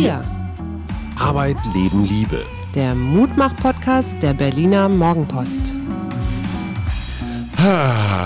Wir. 0.00 0.24
Arbeit, 1.18 1.56
Leben, 1.74 2.04
Liebe. 2.04 2.46
Der 2.72 2.94
Mutmach-Podcast 2.94 4.14
der 4.22 4.32
Berliner 4.32 4.88
Morgenpost. 4.88 5.74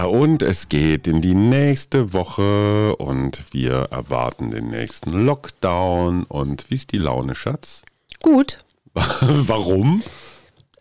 Und 0.07 0.43
es 0.43 0.69
geht 0.69 1.07
in 1.07 1.23
die 1.23 1.35
nächste 1.35 2.13
Woche 2.13 2.95
und 2.97 3.55
wir 3.55 3.89
erwarten 3.91 4.51
den 4.51 4.69
nächsten 4.69 5.13
Lockdown. 5.13 6.25
Und 6.25 6.71
wie 6.71 6.75
ist 6.75 6.93
die 6.93 6.99
Laune, 6.99 7.35
Schatz? 7.35 7.81
Gut. 8.21 8.59
Warum? 8.93 10.03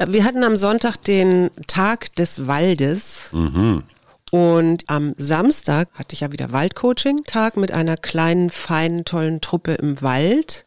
Wir 0.05 0.25
hatten 0.25 0.43
am 0.43 0.57
Sonntag 0.57 0.97
den 0.97 1.51
Tag 1.67 2.13
des 2.17 2.47
Waldes. 2.47 3.29
Mhm. 3.31 3.83
Und 4.29 4.83
am 4.87 5.13
Samstag 5.17 5.87
hatte 5.93 6.15
ich 6.15 6.19
ja 6.19 6.33
wieder 6.33 6.51
Waldcoaching-Tag 6.51 7.55
mit 7.55 7.71
einer 7.71 7.95
kleinen, 7.95 8.49
feinen, 8.49 9.05
tollen 9.05 9.39
Truppe 9.39 9.75
im 9.75 10.01
Wald 10.01 10.65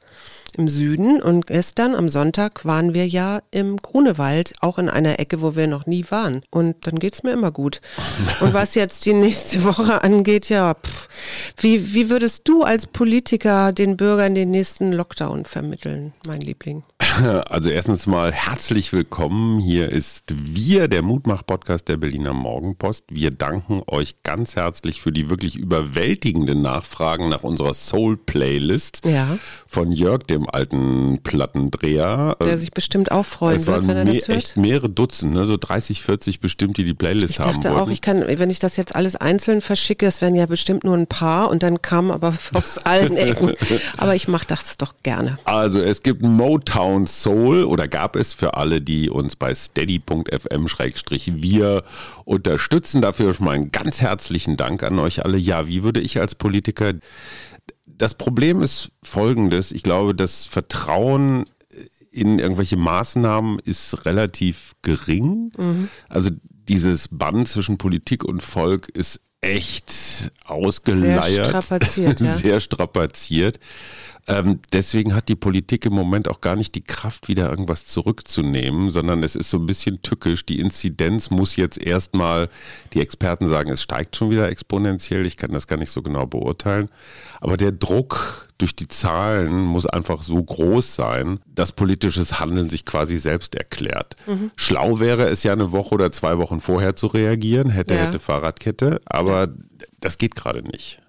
im 0.57 0.69
Süden. 0.69 1.21
Und 1.21 1.47
gestern 1.47 1.95
am 1.95 2.09
Sonntag 2.09 2.65
waren 2.65 2.95
wir 2.95 3.07
ja 3.07 3.43
im 3.51 3.77
Grunewald, 3.77 4.55
auch 4.61 4.79
in 4.79 4.89
einer 4.89 5.19
Ecke, 5.19 5.43
wo 5.43 5.57
wir 5.57 5.67
noch 5.67 5.87
nie 5.87 6.05
waren. 6.11 6.43
Und 6.51 6.87
dann 6.87 6.99
geht's 6.99 7.23
mir 7.23 7.33
immer 7.33 7.51
gut. 7.51 7.81
Und 8.41 8.55
was 8.55 8.75
jetzt 8.75 9.07
die 9.07 9.15
nächste 9.15 9.65
Woche 9.65 10.03
angeht, 10.03 10.48
ja, 10.48 10.75
pff, 10.75 11.09
wie, 11.59 11.95
wie 11.95 12.11
würdest 12.11 12.43
du 12.45 12.62
als 12.62 12.87
Politiker 12.87 13.73
den 13.73 13.97
Bürgern 13.97 14.35
den 14.35 14.51
nächsten 14.51 14.93
Lockdown 14.93 15.45
vermitteln, 15.45 16.12
mein 16.27 16.41
Liebling? 16.41 16.83
Also 17.49 17.71
erstens 17.71 18.07
mal 18.07 18.33
herzlich 18.33 18.93
willkommen. 18.93 19.61
Hier 19.61 19.89
ist 19.91 20.25
wir, 20.37 20.89
der 20.89 21.03
Mutmach-Podcast 21.03 21.87
der 21.89 21.97
Berliner 21.97 22.33
Morgenpost. 22.33 23.05
Wir 23.09 23.31
danken 23.31 23.83
euch 23.87 24.23
ganz 24.23 24.57
herzlich 24.57 25.01
für 25.01 25.12
die 25.12 25.31
wirklich 25.31 25.56
überwältigenden 25.56 26.62
Nachfragen 26.62 27.29
nach 27.29 27.45
unserer 27.45 27.75
Soul-Playlist 27.75 29.03
Ja. 29.06 29.39
von 29.67 29.93
Jörg, 29.93 30.25
dem 30.25 30.48
alten 30.51 31.21
Plattendreher. 31.23 32.37
Der 32.41 32.59
sich 32.59 32.73
bestimmt 32.73 33.12
auch 33.12 33.25
freuen 33.27 33.59
es 33.61 33.67
wird, 33.67 33.87
wenn 33.87 33.97
er 33.97 34.05
das 34.05 34.27
hört. 34.28 34.39
echt 34.39 34.56
mehrere 34.56 34.91
Dutzend, 34.91 35.34
ne? 35.34 35.47
so 35.47 35.56
30, 35.56 36.03
40 36.03 36.41
bestimmt, 36.41 36.77
die 36.78 36.84
die 36.84 36.95
Playlist 36.95 37.34
Ich 37.34 37.39
haben 37.41 37.55
dachte 37.61 37.71
wollten. 37.71 37.81
auch, 37.83 37.91
ich 37.91 38.01
kann, 38.01 38.25
wenn 38.27 38.51
ich 38.51 38.59
das 38.59 38.77
jetzt 38.77 38.97
alles 38.97 39.15
einzeln 39.17 39.61
verschicke, 39.61 40.06
es 40.06 40.21
wären 40.21 40.34
ja 40.34 40.47
bestimmt 40.47 40.83
nur 40.84 40.97
ein 40.97 41.06
paar 41.06 41.51
und 41.51 41.62
dann 41.62 41.81
kamen 41.81 42.11
aber 42.11 42.34
aus 42.55 42.78
allen 42.78 43.17
Ecken. 43.17 43.53
Aber 43.97 44.15
ich 44.17 44.27
mache 44.27 44.47
das 44.49 44.77
doch 44.78 44.95
gerne. 45.03 45.39
Also 45.45 45.81
es 45.81 46.03
gibt 46.03 46.23
Motown 46.23 47.03
Soul 47.06 47.64
oder 47.64 47.88
gab 47.88 48.16
es 48.16 48.33
für 48.33 48.55
alle, 48.55 48.80
die 48.80 49.10
uns 49.10 49.36
bei 49.36 49.55
steady.fm-wir 49.55 50.24
unterstützen. 52.24 53.02
Dafür 53.02 53.34
schon 53.34 53.47
mal 53.47 53.52
einen 53.52 53.72
ganz 53.72 54.00
herzlichen 54.00 54.56
Dank 54.56 54.83
an 54.83 54.98
euch 54.98 55.25
alle. 55.25 55.38
Ja, 55.38 55.69
wie 55.69 55.82
würde 55.82 56.00
ich 56.00 56.19
als 56.20 56.34
Politiker... 56.34 56.94
Das 57.86 58.14
Problem 58.14 58.60
ist 58.60 58.91
folgendes. 59.05 59.70
Ich 59.70 59.84
glaube, 59.84 60.16
das 60.16 60.47
Vertrauen 60.47 61.44
in 62.10 62.38
irgendwelche 62.38 62.77
Maßnahmen 62.77 63.60
ist 63.60 64.05
relativ 64.05 64.75
gering. 64.82 65.52
Also 66.08 66.30
dieses 66.69 67.08
Band 67.08 67.48
zwischen 67.48 67.78
Politik 67.78 68.25
und 68.25 68.42
Volk 68.42 68.88
ist 68.88 69.20
echt 69.41 70.32
ausgeleiert. 70.44 71.48
strapaziert, 71.48 72.20
ja. 72.20 72.34
Sehr 72.34 72.60
strapaziert. 72.60 73.58
Ähm, 74.27 74.61
deswegen 74.72 75.14
hat 75.14 75.28
die 75.28 75.36
Politik 75.36 75.84
im 75.84 75.92
Moment 75.92 76.28
auch 76.28 76.41
gar 76.41 76.56
nicht 76.56 76.75
die 76.75 76.80
Kraft, 76.83 77.28
wieder 77.28 77.50
irgendwas 77.50 77.86
zurückzunehmen, 77.86 78.91
sondern 78.91 79.22
es 79.22 79.36
ist 79.36 79.50
so 79.50 79.58
ein 79.58 79.66
bisschen 79.66 80.00
tückisch. 80.00 80.47
Die 80.47 80.61
Inzidenz 80.61 81.28
muss 81.31 81.56
jetzt 81.56 81.78
erstmal, 81.78 82.48
die 82.94 83.00
Experten 83.00 83.48
sagen, 83.48 83.70
es 83.70 83.83
steigt 83.83 84.16
schon 84.16 84.31
wieder 84.31 84.48
exponentiell. 84.48 85.27
Ich 85.27 85.36
kann 85.36 85.53
das 85.53 85.66
gar 85.66 85.77
nicht 85.77 85.91
so 85.91 86.00
genau 86.00 86.27
beurteilen. 86.27 86.89
Aber 87.41 87.58
der 87.58 87.72
Druck 87.72 88.48
durch 88.56 88.75
die 88.75 88.89
Zahlen 88.89 89.60
muss 89.60 89.84
einfach 89.84 90.22
so 90.22 90.43
groß 90.43 90.94
sein, 90.94 91.41
dass 91.54 91.72
politisches 91.72 92.41
Handeln 92.41 92.70
sich 92.70 92.87
quasi 92.87 93.19
selbst 93.19 93.54
erklärt. 93.54 94.16
Mhm. 94.26 94.53
Schlau 94.56 95.00
wäre 95.00 95.28
es 95.28 95.43
ja 95.43 95.53
eine 95.53 95.70
Woche 95.72 95.94
oder 95.97 96.12
zwei 96.12 96.38
Wochen 96.38 96.62
vorher 96.62 96.97
zu 96.97 97.09
reagieren, 97.09 97.69
hätte, 97.69 97.94
Ja. 97.94 98.00
hätte 98.06 98.20
Fahrradkette, 98.20 99.00
aber 99.04 99.49
das 100.00 100.16
geht 100.19 100.34
gerade 100.34 100.62
nicht. 100.62 101.00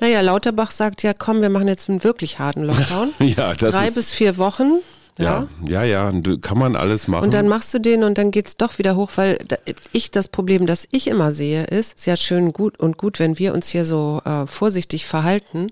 Naja, 0.00 0.20
Lauterbach 0.20 0.70
sagt 0.70 1.02
ja, 1.02 1.12
komm, 1.14 1.40
wir 1.42 1.50
machen 1.50 1.68
jetzt 1.68 1.88
einen 1.88 2.02
wirklich 2.04 2.38
harten 2.38 2.62
Lockdown. 2.64 3.12
Ja, 3.20 3.54
das 3.54 3.70
Drei 3.70 3.88
ist, 3.88 3.94
bis 3.94 4.10
vier 4.12 4.36
Wochen. 4.38 4.80
Ja. 5.18 5.46
Ja, 5.68 5.82
ja, 5.84 6.10
ja, 6.12 6.36
kann 6.40 6.58
man 6.58 6.74
alles 6.74 7.06
machen. 7.06 7.24
Und 7.24 7.34
dann 7.34 7.46
machst 7.46 7.72
du 7.74 7.78
den 7.78 8.02
und 8.02 8.16
dann 8.16 8.30
geht's 8.30 8.56
doch 8.56 8.78
wieder 8.78 8.96
hoch, 8.96 9.10
weil 9.16 9.36
da- 9.46 9.56
ich 9.92 10.10
das 10.10 10.26
Problem, 10.28 10.66
das 10.66 10.88
ich 10.90 11.06
immer 11.06 11.32
sehe, 11.32 11.64
ist, 11.64 11.98
ist 11.98 12.06
ja 12.06 12.16
schön 12.16 12.52
gut 12.54 12.80
und 12.80 12.96
gut, 12.96 13.18
wenn 13.18 13.38
wir 13.38 13.52
uns 13.52 13.68
hier 13.68 13.84
so 13.84 14.22
äh, 14.24 14.46
vorsichtig 14.46 15.06
verhalten, 15.06 15.68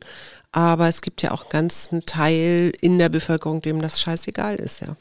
aber 0.52 0.88
es 0.88 1.00
gibt 1.00 1.22
ja 1.22 1.30
auch 1.30 1.42
einen 1.44 1.50
ganzen 1.50 2.04
Teil 2.04 2.72
in 2.82 2.98
der 2.98 3.08
Bevölkerung, 3.08 3.62
dem 3.62 3.80
das 3.80 4.00
scheißegal 4.00 4.56
ist, 4.56 4.82
ja. 4.82 4.96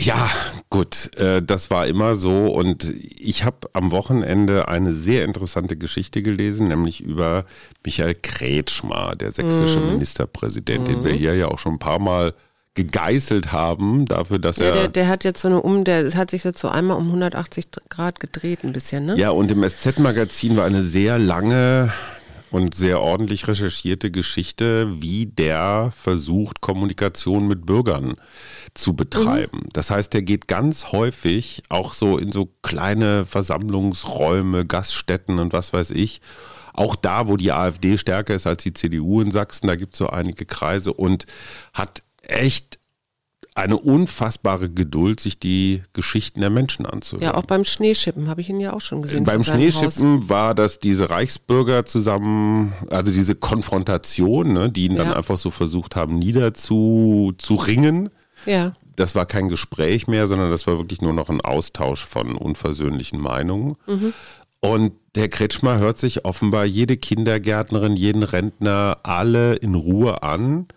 Ja, 0.00 0.30
gut, 0.70 1.14
äh, 1.16 1.42
das 1.42 1.70
war 1.70 1.86
immer 1.86 2.16
so. 2.16 2.46
Und 2.52 2.92
ich 3.00 3.44
habe 3.44 3.68
am 3.74 3.90
Wochenende 3.92 4.66
eine 4.68 4.94
sehr 4.94 5.24
interessante 5.24 5.76
Geschichte 5.76 6.22
gelesen, 6.22 6.68
nämlich 6.68 7.00
über 7.00 7.44
Michael 7.84 8.14
Kretschmer, 8.14 9.12
der 9.16 9.30
sächsische 9.32 9.80
Mhm. 9.80 9.92
Ministerpräsident, 9.92 10.88
den 10.88 11.04
wir 11.04 11.12
hier 11.12 11.34
ja 11.34 11.48
auch 11.48 11.58
schon 11.58 11.74
ein 11.74 11.78
paar 11.78 11.98
Mal 11.98 12.32
gegeißelt 12.74 13.52
haben, 13.52 14.06
dafür, 14.06 14.38
dass 14.38 14.56
Ja, 14.56 14.64
er. 14.66 14.72
der, 14.72 14.88
der 14.88 15.08
hat 15.08 15.24
jetzt 15.24 15.42
so 15.42 15.48
eine 15.48 15.60
um, 15.60 15.84
der 15.84 16.10
hat 16.14 16.30
sich 16.30 16.42
jetzt 16.42 16.58
so 16.58 16.68
einmal 16.68 16.96
um 16.96 17.04
180 17.08 17.66
Grad 17.90 18.18
gedreht 18.18 18.60
ein 18.64 18.72
bisschen, 18.72 19.04
ne? 19.04 19.16
Ja, 19.18 19.28
und 19.28 19.50
im 19.50 19.62
SZ-Magazin 19.62 20.56
war 20.56 20.64
eine 20.64 20.82
sehr 20.82 21.18
lange 21.18 21.92
und 22.52 22.74
sehr 22.74 23.00
ordentlich 23.00 23.48
recherchierte 23.48 24.10
Geschichte, 24.10 25.00
wie 25.00 25.26
der 25.26 25.92
versucht, 25.96 26.60
Kommunikation 26.60 27.48
mit 27.48 27.64
Bürgern 27.64 28.16
zu 28.74 28.94
betreiben. 28.94 29.62
Das 29.72 29.90
heißt, 29.90 30.12
der 30.12 30.22
geht 30.22 30.48
ganz 30.48 30.92
häufig 30.92 31.62
auch 31.70 31.94
so 31.94 32.18
in 32.18 32.30
so 32.30 32.50
kleine 32.62 33.26
Versammlungsräume, 33.26 34.66
Gaststätten 34.66 35.38
und 35.38 35.52
was 35.52 35.72
weiß 35.72 35.90
ich. 35.92 36.20
Auch 36.74 36.96
da, 36.96 37.26
wo 37.26 37.36
die 37.36 37.52
AfD 37.52 37.98
stärker 37.98 38.34
ist 38.34 38.46
als 38.46 38.62
die 38.62 38.72
CDU 38.72 39.20
in 39.20 39.30
Sachsen, 39.30 39.66
da 39.66 39.76
gibt 39.76 39.94
es 39.94 39.98
so 39.98 40.08
einige 40.08 40.46
Kreise 40.46 40.92
und 40.92 41.26
hat 41.74 42.02
echt 42.22 42.78
eine 43.54 43.76
unfassbare 43.76 44.70
Geduld, 44.70 45.20
sich 45.20 45.38
die 45.38 45.82
Geschichten 45.92 46.40
der 46.40 46.48
Menschen 46.48 46.86
anzuhören. 46.86 47.22
Ja, 47.24 47.34
auch 47.34 47.44
beim 47.44 47.64
Schneeschippen 47.64 48.28
habe 48.28 48.40
ich 48.40 48.48
ihn 48.48 48.60
ja 48.60 48.72
auch 48.72 48.80
schon 48.80 49.02
gesehen. 49.02 49.24
Beim 49.24 49.42
seinem 49.42 49.66
Haus. 49.66 49.74
Schneeschippen 49.74 50.28
war 50.30 50.54
das 50.54 50.78
diese 50.78 51.10
Reichsbürger 51.10 51.84
zusammen, 51.84 52.72
also 52.88 53.12
diese 53.12 53.34
Konfrontation, 53.34 54.52
ne, 54.54 54.70
die 54.70 54.86
ihn 54.86 54.94
dann 54.96 55.08
Ja. 55.08 55.12
einfach 55.16 55.36
so 55.36 55.50
versucht 55.50 55.96
haben, 55.96 56.18
niederzu 56.18 57.32
zu 57.38 57.54
ringen. 57.56 58.10
Ja, 58.46 58.72
Das 58.96 59.14
war 59.14 59.24
kein 59.24 59.48
Gespräch 59.48 60.06
mehr, 60.06 60.26
sondern 60.26 60.50
das 60.50 60.66
war 60.66 60.76
wirklich 60.76 61.00
nur 61.00 61.12
noch 61.14 61.30
ein 61.30 61.40
Austausch 61.40 62.04
von 62.04 62.36
unversöhnlichen 62.36 63.18
Meinungen. 63.20 63.76
Mhm. 63.86 64.12
Und 64.60 64.92
der 65.14 65.28
Kretschmer 65.28 65.78
hört 65.78 65.98
sich 65.98 66.24
offenbar 66.24 66.64
jede 66.66 66.96
Kindergärtnerin, 66.96 67.96
jeden 67.96 68.22
Rentner, 68.22 68.98
alle 69.02 69.54
in 69.54 69.74
Ruhe 69.74 70.22
an. 70.22 70.68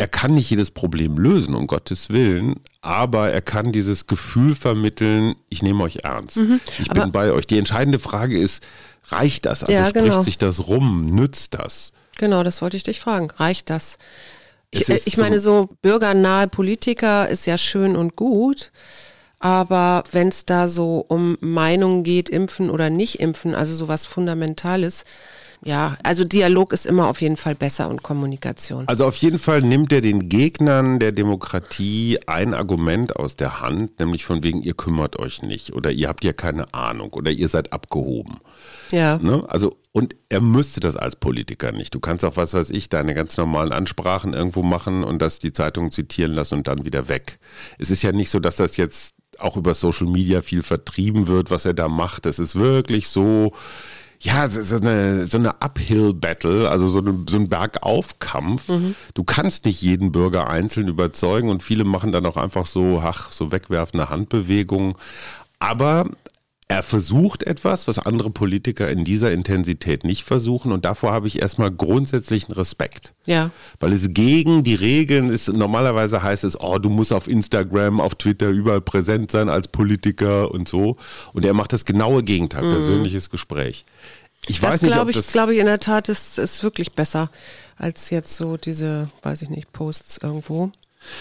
Er 0.00 0.08
kann 0.08 0.32
nicht 0.32 0.48
jedes 0.48 0.70
Problem 0.70 1.18
lösen, 1.18 1.54
um 1.54 1.66
Gottes 1.66 2.08
Willen, 2.08 2.54
aber 2.80 3.30
er 3.32 3.42
kann 3.42 3.70
dieses 3.70 4.06
Gefühl 4.06 4.54
vermitteln, 4.54 5.34
ich 5.50 5.62
nehme 5.62 5.82
euch 5.84 5.96
ernst. 6.04 6.38
Ich 6.38 6.42
Mhm. 6.42 6.60
aber- 6.88 7.00
bin 7.02 7.12
bei 7.12 7.32
euch. 7.32 7.46
Die 7.46 7.58
entscheidende 7.58 7.98
Frage 7.98 8.40
ist, 8.40 8.66
reicht 9.08 9.44
das? 9.44 9.62
Also 9.62 9.74
Ja, 9.74 9.86
spricht 9.90 10.06
genau. 10.06 10.22
sich 10.22 10.38
das 10.38 10.66
rum? 10.68 11.04
Nützt 11.04 11.52
das? 11.52 11.92
Genau, 12.16 12.42
das 12.42 12.62
wollte 12.62 12.78
ich 12.78 12.82
dich 12.82 12.98
fragen. 12.98 13.30
Reicht 13.30 13.68
das? 13.68 13.98
Ich, 14.70 14.88
äh, 14.88 14.98
ich 15.04 15.18
meine, 15.18 15.38
so 15.38 15.68
bürgernahe 15.82 16.48
Politiker 16.48 17.28
ist 17.28 17.44
ja 17.46 17.58
schön 17.58 17.94
und 17.94 18.16
gut, 18.16 18.72
aber 19.38 20.04
wenn 20.12 20.28
es 20.28 20.46
da 20.46 20.68
so 20.68 21.04
um 21.08 21.36
Meinungen 21.40 22.04
geht, 22.04 22.30
impfen 22.30 22.70
oder 22.70 22.88
nicht 22.88 23.20
impfen, 23.20 23.54
also 23.54 23.74
sowas 23.74 24.06
Fundamentales, 24.06 25.04
ja, 25.62 25.96
also 26.02 26.24
Dialog 26.24 26.72
ist 26.72 26.86
immer 26.86 27.08
auf 27.08 27.20
jeden 27.20 27.36
Fall 27.36 27.54
besser 27.54 27.88
und 27.88 28.02
Kommunikation. 28.02 28.88
Also 28.88 29.06
auf 29.06 29.16
jeden 29.16 29.38
Fall 29.38 29.62
nimmt 29.62 29.92
er 29.92 30.00
den 30.00 30.28
Gegnern 30.28 30.98
der 30.98 31.12
Demokratie 31.12 32.18
ein 32.26 32.54
Argument 32.54 33.16
aus 33.16 33.36
der 33.36 33.60
Hand, 33.60 33.98
nämlich 34.00 34.24
von 34.24 34.42
wegen, 34.42 34.62
ihr 34.62 34.74
kümmert 34.74 35.18
euch 35.18 35.42
nicht 35.42 35.72
oder 35.74 35.90
ihr 35.90 36.08
habt 36.08 36.24
ja 36.24 36.32
keine 36.32 36.72
Ahnung 36.72 37.12
oder 37.12 37.30
ihr 37.30 37.48
seid 37.48 37.72
abgehoben. 37.72 38.40
Ja, 38.90 39.18
Ne? 39.18 39.44
Also, 39.48 39.76
und 39.92 40.14
er 40.28 40.40
müsste 40.40 40.80
das 40.80 40.96
als 40.96 41.16
Politiker 41.16 41.72
nicht. 41.72 41.94
Du 41.94 42.00
kannst 42.00 42.24
auch, 42.24 42.36
was 42.36 42.54
weiß 42.54 42.70
ich, 42.70 42.88
deine 42.88 43.14
ganz 43.14 43.36
normalen 43.36 43.72
Ansprachen 43.72 44.34
irgendwo 44.34 44.62
machen 44.62 45.04
und 45.04 45.20
das 45.20 45.38
die 45.38 45.52
Zeitung 45.52 45.90
zitieren 45.90 46.32
lassen 46.32 46.54
und 46.54 46.68
dann 46.68 46.84
wieder 46.84 47.08
weg. 47.08 47.38
Es 47.78 47.90
ist 47.90 48.02
ja 48.02 48.12
nicht 48.12 48.30
so, 48.30 48.38
dass 48.38 48.56
das 48.56 48.76
jetzt 48.76 49.14
auch 49.38 49.56
über 49.56 49.74
Social 49.74 50.06
Media 50.06 50.42
viel 50.42 50.62
vertrieben 50.62 51.26
wird, 51.26 51.50
was 51.50 51.64
er 51.64 51.74
da 51.74 51.88
macht. 51.88 52.26
Es 52.26 52.38
ist 52.38 52.56
wirklich 52.56 53.08
so, 53.08 53.52
ja, 54.22 54.48
so 54.48 54.76
eine, 54.76 55.26
so 55.26 55.38
eine 55.38 55.62
Uphill-Battle, 55.62 56.68
also 56.68 56.88
so, 56.88 56.98
eine, 56.98 57.24
so 57.28 57.38
ein 57.38 57.48
Bergaufkampf. 57.48 58.68
Du 59.14 59.24
kannst 59.24 59.64
nicht 59.64 59.80
jeden 59.80 60.12
Bürger 60.12 60.48
einzeln 60.48 60.88
überzeugen 60.88 61.48
und 61.48 61.62
viele 61.62 61.84
machen 61.84 62.12
dann 62.12 62.26
auch 62.26 62.36
einfach 62.36 62.66
so, 62.66 63.00
ach, 63.02 63.32
so 63.32 63.50
wegwerfende 63.50 64.10
Handbewegungen. 64.10 64.94
Aber 65.58 66.10
er 66.70 66.84
versucht 66.84 67.42
etwas, 67.42 67.88
was 67.88 67.98
andere 67.98 68.30
Politiker 68.30 68.88
in 68.88 69.04
dieser 69.04 69.32
Intensität 69.32 70.04
nicht 70.04 70.22
versuchen. 70.22 70.70
Und 70.70 70.84
davor 70.84 71.10
habe 71.10 71.26
ich 71.26 71.42
erstmal 71.42 71.72
grundsätzlichen 71.72 72.54
Respekt. 72.54 73.12
Ja. 73.26 73.50
Weil 73.80 73.92
es 73.92 74.14
gegen 74.14 74.62
die 74.62 74.76
Regeln 74.76 75.30
ist. 75.30 75.52
Normalerweise 75.52 76.22
heißt 76.22 76.44
es, 76.44 76.60
oh, 76.60 76.78
du 76.78 76.88
musst 76.88 77.12
auf 77.12 77.26
Instagram, 77.26 78.00
auf 78.00 78.14
Twitter 78.14 78.50
überall 78.50 78.82
präsent 78.82 79.32
sein 79.32 79.48
als 79.48 79.66
Politiker 79.66 80.52
und 80.52 80.68
so. 80.68 80.96
Und 81.32 81.44
er 81.44 81.54
macht 81.54 81.72
das 81.72 81.84
genaue 81.84 82.22
Gegenteil, 82.22 82.62
mhm. 82.62 82.70
persönliches 82.70 83.30
Gespräch. 83.30 83.84
Ich 84.46 84.60
das 84.60 84.70
weiß 84.70 84.82
nicht, 84.82 84.92
glaube 84.92 85.02
ob 85.02 85.10
ich, 85.10 85.16
das 85.16 85.32
glaube 85.32 85.54
ich 85.54 85.58
in 85.58 85.66
der 85.66 85.80
Tat 85.80 86.08
ist, 86.08 86.38
ist 86.38 86.62
wirklich 86.62 86.92
besser 86.92 87.30
als 87.78 88.10
jetzt 88.10 88.36
so 88.36 88.56
diese, 88.56 89.08
weiß 89.22 89.42
ich 89.42 89.50
nicht, 89.50 89.72
Posts 89.72 90.18
irgendwo. 90.22 90.70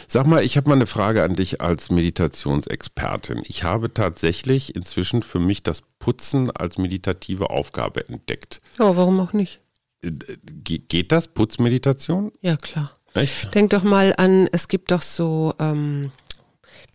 Sag 0.07 0.27
mal, 0.27 0.43
ich 0.43 0.57
habe 0.57 0.69
mal 0.69 0.75
eine 0.75 0.87
Frage 0.87 1.23
an 1.23 1.35
dich 1.35 1.61
als 1.61 1.89
Meditationsexpertin. 1.89 3.41
Ich 3.45 3.63
habe 3.63 3.93
tatsächlich 3.93 4.75
inzwischen 4.75 5.23
für 5.23 5.39
mich 5.39 5.63
das 5.63 5.81
Putzen 5.99 6.51
als 6.51 6.77
meditative 6.77 7.49
Aufgabe 7.49 8.07
entdeckt. 8.07 8.61
Ja, 8.77 8.95
warum 8.95 9.19
auch 9.19 9.33
nicht? 9.33 9.61
Äh, 10.03 10.11
Ge 10.43 10.79
geht 10.79 11.11
das, 11.11 11.27
Putzmeditation? 11.27 12.31
Ja, 12.41 12.57
klar. 12.57 12.93
Echt? 13.13 13.53
Denk 13.55 13.71
doch 13.71 13.83
mal 13.83 14.13
an, 14.17 14.47
es 14.51 14.67
gibt 14.67 14.91
doch 14.91 15.01
so 15.01 15.53
ähm, 15.59 16.11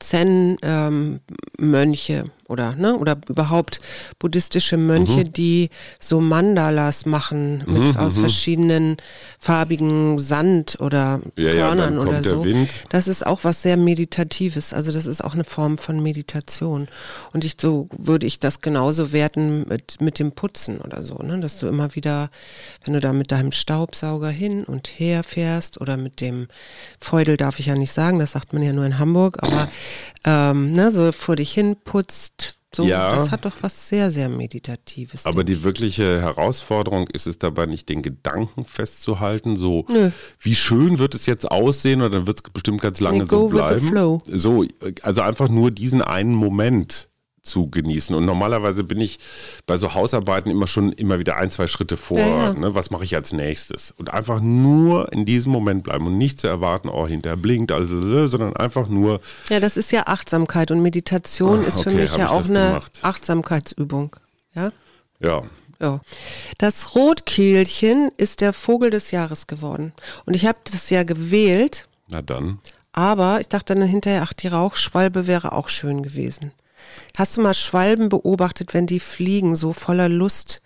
Zen-Mönche 0.00 2.12
ähm, 2.12 2.30
oder, 2.48 2.74
ne, 2.76 2.96
oder 2.96 3.16
überhaupt 3.28 3.80
buddhistische 4.18 4.76
Mönche, 4.76 5.20
mhm. 5.20 5.32
die 5.32 5.70
so 5.98 6.20
Mandalas 6.20 7.06
machen 7.06 7.64
mit, 7.66 7.82
mhm, 7.82 7.96
aus 7.96 8.16
mhm. 8.16 8.20
verschiedenen 8.20 8.96
farbigen 9.38 10.18
Sand 10.18 10.78
oder 10.80 11.20
ja, 11.36 11.52
Körnern 11.52 11.94
ja, 11.94 12.00
oder 12.00 12.22
so. 12.22 12.44
Das 12.88 13.08
ist 13.08 13.26
auch 13.26 13.40
was 13.42 13.62
sehr 13.62 13.76
Meditatives. 13.76 14.72
Also 14.72 14.92
das 14.92 15.06
ist 15.06 15.22
auch 15.22 15.34
eine 15.34 15.44
Form 15.44 15.78
von 15.78 16.02
Meditation. 16.02 16.88
Und 17.32 17.44
ich 17.44 17.56
so 17.58 17.88
würde 17.96 18.26
ich 18.26 18.38
das 18.38 18.60
genauso 18.60 19.12
werten 19.12 19.66
mit, 19.68 20.00
mit 20.00 20.18
dem 20.18 20.32
Putzen 20.32 20.80
oder 20.80 21.02
so, 21.02 21.16
ne? 21.16 21.40
Dass 21.40 21.58
du 21.58 21.66
immer 21.66 21.94
wieder, 21.94 22.30
wenn 22.84 22.94
du 22.94 23.00
da 23.00 23.12
mit 23.12 23.32
deinem 23.32 23.52
Staubsauger 23.52 24.28
hin 24.28 24.64
und 24.64 24.88
her 24.88 25.22
fährst 25.22 25.80
oder 25.80 25.96
mit 25.96 26.20
dem 26.20 26.48
Feudel 26.98 27.36
darf 27.36 27.58
ich 27.58 27.66
ja 27.66 27.74
nicht 27.74 27.92
sagen, 27.92 28.18
das 28.18 28.32
sagt 28.32 28.52
man 28.52 28.62
ja 28.62 28.72
nur 28.72 28.84
in 28.84 28.98
Hamburg, 28.98 29.38
aber 29.42 29.68
ähm, 30.24 30.72
ne, 30.72 30.92
so 30.92 31.12
vor 31.12 31.36
dich 31.36 31.52
hin 31.52 31.76
putzt, 31.84 32.33
so, 32.74 32.84
ja, 32.84 33.14
das 33.14 33.30
hat 33.30 33.44
doch 33.44 33.54
was 33.60 33.88
sehr, 33.88 34.10
sehr 34.10 34.28
Meditatives. 34.28 35.26
Aber 35.26 35.44
die 35.44 35.62
wirkliche 35.64 36.20
Herausforderung 36.20 37.08
ist 37.08 37.26
es 37.26 37.38
dabei 37.38 37.66
nicht, 37.66 37.88
den 37.88 38.02
Gedanken 38.02 38.64
festzuhalten, 38.64 39.56
so 39.56 39.86
Nö. 39.88 40.10
wie 40.40 40.54
schön 40.54 40.98
wird 40.98 41.14
es 41.14 41.26
jetzt 41.26 41.50
aussehen 41.50 42.00
oder 42.00 42.10
dann 42.10 42.26
wird 42.26 42.40
es 42.44 42.50
bestimmt 42.52 42.80
ganz 42.80 43.00
lange 43.00 43.20
nee, 43.20 43.28
so 43.28 43.48
bleiben. 43.48 44.20
So, 44.26 44.64
also 45.02 45.22
einfach 45.22 45.48
nur 45.48 45.70
diesen 45.70 46.02
einen 46.02 46.34
Moment 46.34 47.08
zu 47.44 47.68
genießen. 47.68 48.16
Und 48.16 48.24
normalerweise 48.24 48.82
bin 48.82 49.00
ich 49.00 49.18
bei 49.66 49.76
so 49.76 49.94
Hausarbeiten 49.94 50.50
immer 50.50 50.66
schon 50.66 50.92
immer 50.92 51.18
wieder 51.18 51.36
ein, 51.36 51.50
zwei 51.50 51.68
Schritte 51.68 51.96
vor. 51.96 52.18
Ja, 52.18 52.26
ja. 52.26 52.54
Ne, 52.54 52.74
was 52.74 52.90
mache 52.90 53.04
ich 53.04 53.14
als 53.14 53.32
nächstes? 53.32 53.92
Und 53.92 54.12
einfach 54.12 54.40
nur 54.40 55.12
in 55.12 55.26
diesem 55.26 55.52
Moment 55.52 55.84
bleiben 55.84 56.06
und 56.06 56.18
nicht 56.18 56.40
zu 56.40 56.46
erwarten, 56.48 56.88
oh, 56.88 57.06
hinterher 57.06 57.36
blinkt, 57.36 57.70
also, 57.70 58.26
sondern 58.26 58.56
einfach 58.56 58.88
nur. 58.88 59.20
Ja, 59.50 59.60
das 59.60 59.76
ist 59.76 59.92
ja 59.92 60.06
Achtsamkeit 60.06 60.70
und 60.70 60.80
Meditation 60.82 61.60
Ach, 61.62 61.68
ist 61.68 61.82
für 61.82 61.90
mich 61.90 62.16
ja 62.16 62.30
auch 62.30 62.48
eine 62.48 62.66
gemacht. 62.66 62.98
Achtsamkeitsübung. 63.02 64.16
Ja. 64.54 64.72
Ja. 65.20 65.42
Ja. 65.80 66.00
Das 66.58 66.94
Rotkehlchen 66.94 68.10
ist 68.16 68.40
der 68.40 68.52
Vogel 68.54 68.90
des 68.90 69.10
Jahres 69.10 69.46
geworden. 69.46 69.92
Und 70.24 70.34
ich 70.34 70.46
habe 70.46 70.58
das 70.72 70.88
ja 70.88 71.02
gewählt. 71.02 71.88
Na 72.08 72.22
dann. 72.22 72.58
Aber 72.92 73.40
ich 73.40 73.48
dachte 73.48 73.74
dann 73.74 73.82
hinterher, 73.82 74.22
ach, 74.22 74.32
die 74.32 74.48
Rauchschwalbe 74.48 75.26
wäre 75.26 75.52
auch 75.52 75.68
schön 75.68 76.02
gewesen. 76.02 76.52
Hast 77.16 77.36
du 77.36 77.40
mal 77.40 77.54
Schwalben 77.54 78.08
beobachtet, 78.08 78.74
wenn 78.74 78.86
die 78.86 79.00
fliegen, 79.00 79.56
so 79.56 79.72
voller 79.72 80.08
Lust 80.08 80.62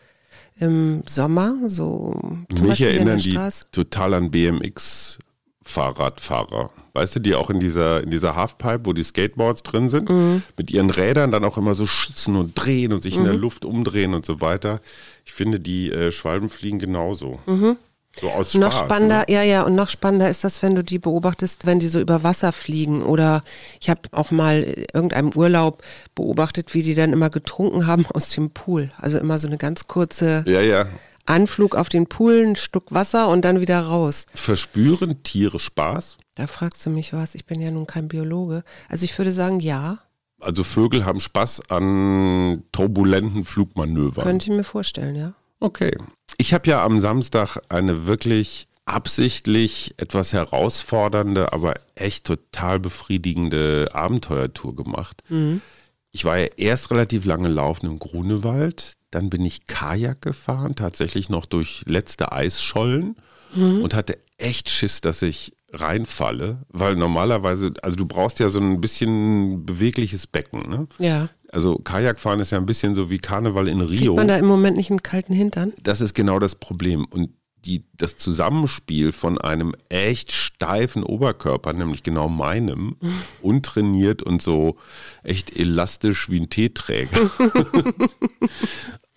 im 0.58 1.02
Sommer? 1.06 1.56
So 1.66 2.14
zum 2.54 2.66
Mich 2.66 2.68
Beispiel 2.68 2.88
erinnern 2.88 3.18
die 3.18 3.38
total 3.72 4.14
an 4.14 4.30
BMX. 4.30 5.18
Fahrradfahrer, 5.68 6.70
weißt 6.94 7.16
du, 7.16 7.20
die 7.20 7.34
auch 7.34 7.50
in 7.50 7.60
dieser, 7.60 8.02
in 8.02 8.10
dieser 8.10 8.34
Halfpipe, 8.34 8.86
wo 8.86 8.94
die 8.94 9.02
Skateboards 9.02 9.62
drin 9.62 9.90
sind, 9.90 10.08
mhm. 10.08 10.42
mit 10.56 10.70
ihren 10.70 10.88
Rädern 10.88 11.30
dann 11.30 11.44
auch 11.44 11.58
immer 11.58 11.74
so 11.74 11.84
schützen 11.84 12.36
und 12.36 12.54
drehen 12.54 12.90
und 12.94 13.02
sich 13.02 13.16
mhm. 13.16 13.20
in 13.20 13.24
der 13.26 13.34
mhm. 13.34 13.40
Luft 13.40 13.66
umdrehen 13.66 14.14
und 14.14 14.24
so 14.24 14.40
weiter. 14.40 14.80
Ich 15.26 15.34
finde, 15.34 15.60
die 15.60 15.92
äh, 15.92 16.10
Schwalben 16.10 16.48
fliegen 16.48 16.78
genauso. 16.78 17.38
Mhm. 17.44 17.76
So 18.20 18.30
aus 18.30 18.52
Spaß, 18.52 18.60
noch 18.60 18.72
spannender, 18.72 19.20
ne? 19.20 19.32
ja, 19.32 19.42
ja, 19.42 19.62
und 19.62 19.74
noch 19.74 19.88
spannender 19.88 20.28
ist 20.28 20.44
das, 20.44 20.62
wenn 20.62 20.74
du 20.74 20.82
die 20.82 20.98
beobachtest, 20.98 21.66
wenn 21.66 21.80
die 21.80 21.88
so 21.88 22.00
über 22.00 22.22
Wasser 22.22 22.52
fliegen. 22.52 23.02
Oder 23.02 23.42
ich 23.80 23.90
habe 23.90 24.02
auch 24.12 24.30
mal 24.30 24.62
irgendeinem 24.92 25.30
Urlaub 25.30 25.82
beobachtet, 26.14 26.74
wie 26.74 26.82
die 26.82 26.94
dann 26.94 27.12
immer 27.12 27.30
getrunken 27.30 27.86
haben 27.86 28.06
aus 28.06 28.30
dem 28.30 28.50
Pool. 28.50 28.90
Also 28.96 29.18
immer 29.18 29.38
so 29.38 29.46
eine 29.46 29.58
ganz 29.58 29.86
kurze 29.86 30.44
ja, 30.46 30.60
ja. 30.60 30.86
Anflug 31.26 31.76
auf 31.76 31.88
den 31.88 32.06
Pool, 32.06 32.44
ein 32.46 32.56
Stück 32.56 32.84
Wasser 32.90 33.28
und 33.28 33.44
dann 33.44 33.60
wieder 33.60 33.80
raus. 33.80 34.26
Verspüren 34.34 35.22
Tiere 35.22 35.60
Spaß? 35.60 36.18
Da 36.34 36.46
fragst 36.46 36.84
du 36.86 36.90
mich 36.90 37.12
was. 37.12 37.34
Ich 37.34 37.44
bin 37.44 37.60
ja 37.60 37.70
nun 37.70 37.86
kein 37.86 38.08
Biologe. 38.08 38.64
Also 38.88 39.04
ich 39.04 39.16
würde 39.18 39.32
sagen, 39.32 39.60
ja. 39.60 39.98
Also 40.40 40.64
Vögel 40.64 41.04
haben 41.04 41.20
Spaß 41.20 41.68
an 41.68 42.62
turbulenten 42.72 43.44
Flugmanövern. 43.44 44.24
Könnte 44.24 44.50
ich 44.50 44.56
mir 44.56 44.64
vorstellen, 44.64 45.16
ja. 45.16 45.34
Okay. 45.60 45.96
Ich 46.38 46.54
habe 46.54 46.70
ja 46.70 46.84
am 46.84 47.00
Samstag 47.00 47.58
eine 47.68 48.06
wirklich 48.06 48.68
absichtlich 48.84 49.94
etwas 49.98 50.32
herausfordernde, 50.32 51.52
aber 51.52 51.74
echt 51.94 52.24
total 52.24 52.80
befriedigende 52.80 53.90
Abenteuertour 53.92 54.74
gemacht. 54.74 55.22
Mhm. 55.28 55.60
Ich 56.10 56.24
war 56.24 56.38
ja 56.38 56.46
erst 56.56 56.90
relativ 56.90 57.26
lange 57.26 57.48
laufen 57.48 57.86
im 57.86 57.98
Grunewald, 57.98 58.94
dann 59.10 59.28
bin 59.30 59.44
ich 59.44 59.66
Kajak 59.66 60.22
gefahren, 60.22 60.74
tatsächlich 60.74 61.28
noch 61.28 61.44
durch 61.44 61.82
letzte 61.86 62.32
Eisschollen 62.32 63.16
mhm. 63.54 63.82
und 63.82 63.94
hatte 63.94 64.18
echt 64.38 64.70
Schiss, 64.70 65.00
dass 65.00 65.20
ich 65.22 65.52
reinfalle, 65.72 66.62
weil 66.68 66.96
normalerweise, 66.96 67.74
also 67.82 67.96
du 67.96 68.06
brauchst 68.06 68.38
ja 68.38 68.48
so 68.48 68.60
ein 68.60 68.80
bisschen 68.80 69.66
bewegliches 69.66 70.26
Becken, 70.26 70.68
ne? 70.68 70.86
Ja. 70.98 71.28
Also 71.50 71.76
Kajakfahren 71.78 72.40
ist 72.40 72.50
ja 72.50 72.58
ein 72.58 72.66
bisschen 72.66 72.94
so 72.94 73.10
wie 73.10 73.18
Karneval 73.18 73.68
in 73.68 73.80
Rio. 73.80 74.14
Kriegt 74.14 74.16
man 74.16 74.28
da 74.28 74.36
im 74.36 74.46
Moment 74.46 74.76
nicht 74.76 74.90
einen 74.90 75.02
kalten 75.02 75.32
Hintern? 75.32 75.72
Das 75.82 76.00
ist 76.00 76.14
genau 76.14 76.38
das 76.38 76.54
Problem. 76.54 77.06
Und 77.06 77.30
die, 77.64 77.84
das 77.96 78.16
Zusammenspiel 78.16 79.12
von 79.12 79.38
einem 79.38 79.74
echt 79.88 80.32
steifen 80.32 81.02
Oberkörper, 81.02 81.72
nämlich 81.72 82.02
genau 82.02 82.28
meinem, 82.28 82.96
untrainiert 83.42 84.22
und 84.22 84.42
so 84.42 84.76
echt 85.22 85.56
elastisch 85.56 86.30
wie 86.30 86.40
ein 86.40 86.50
Teeträger. 86.50 87.18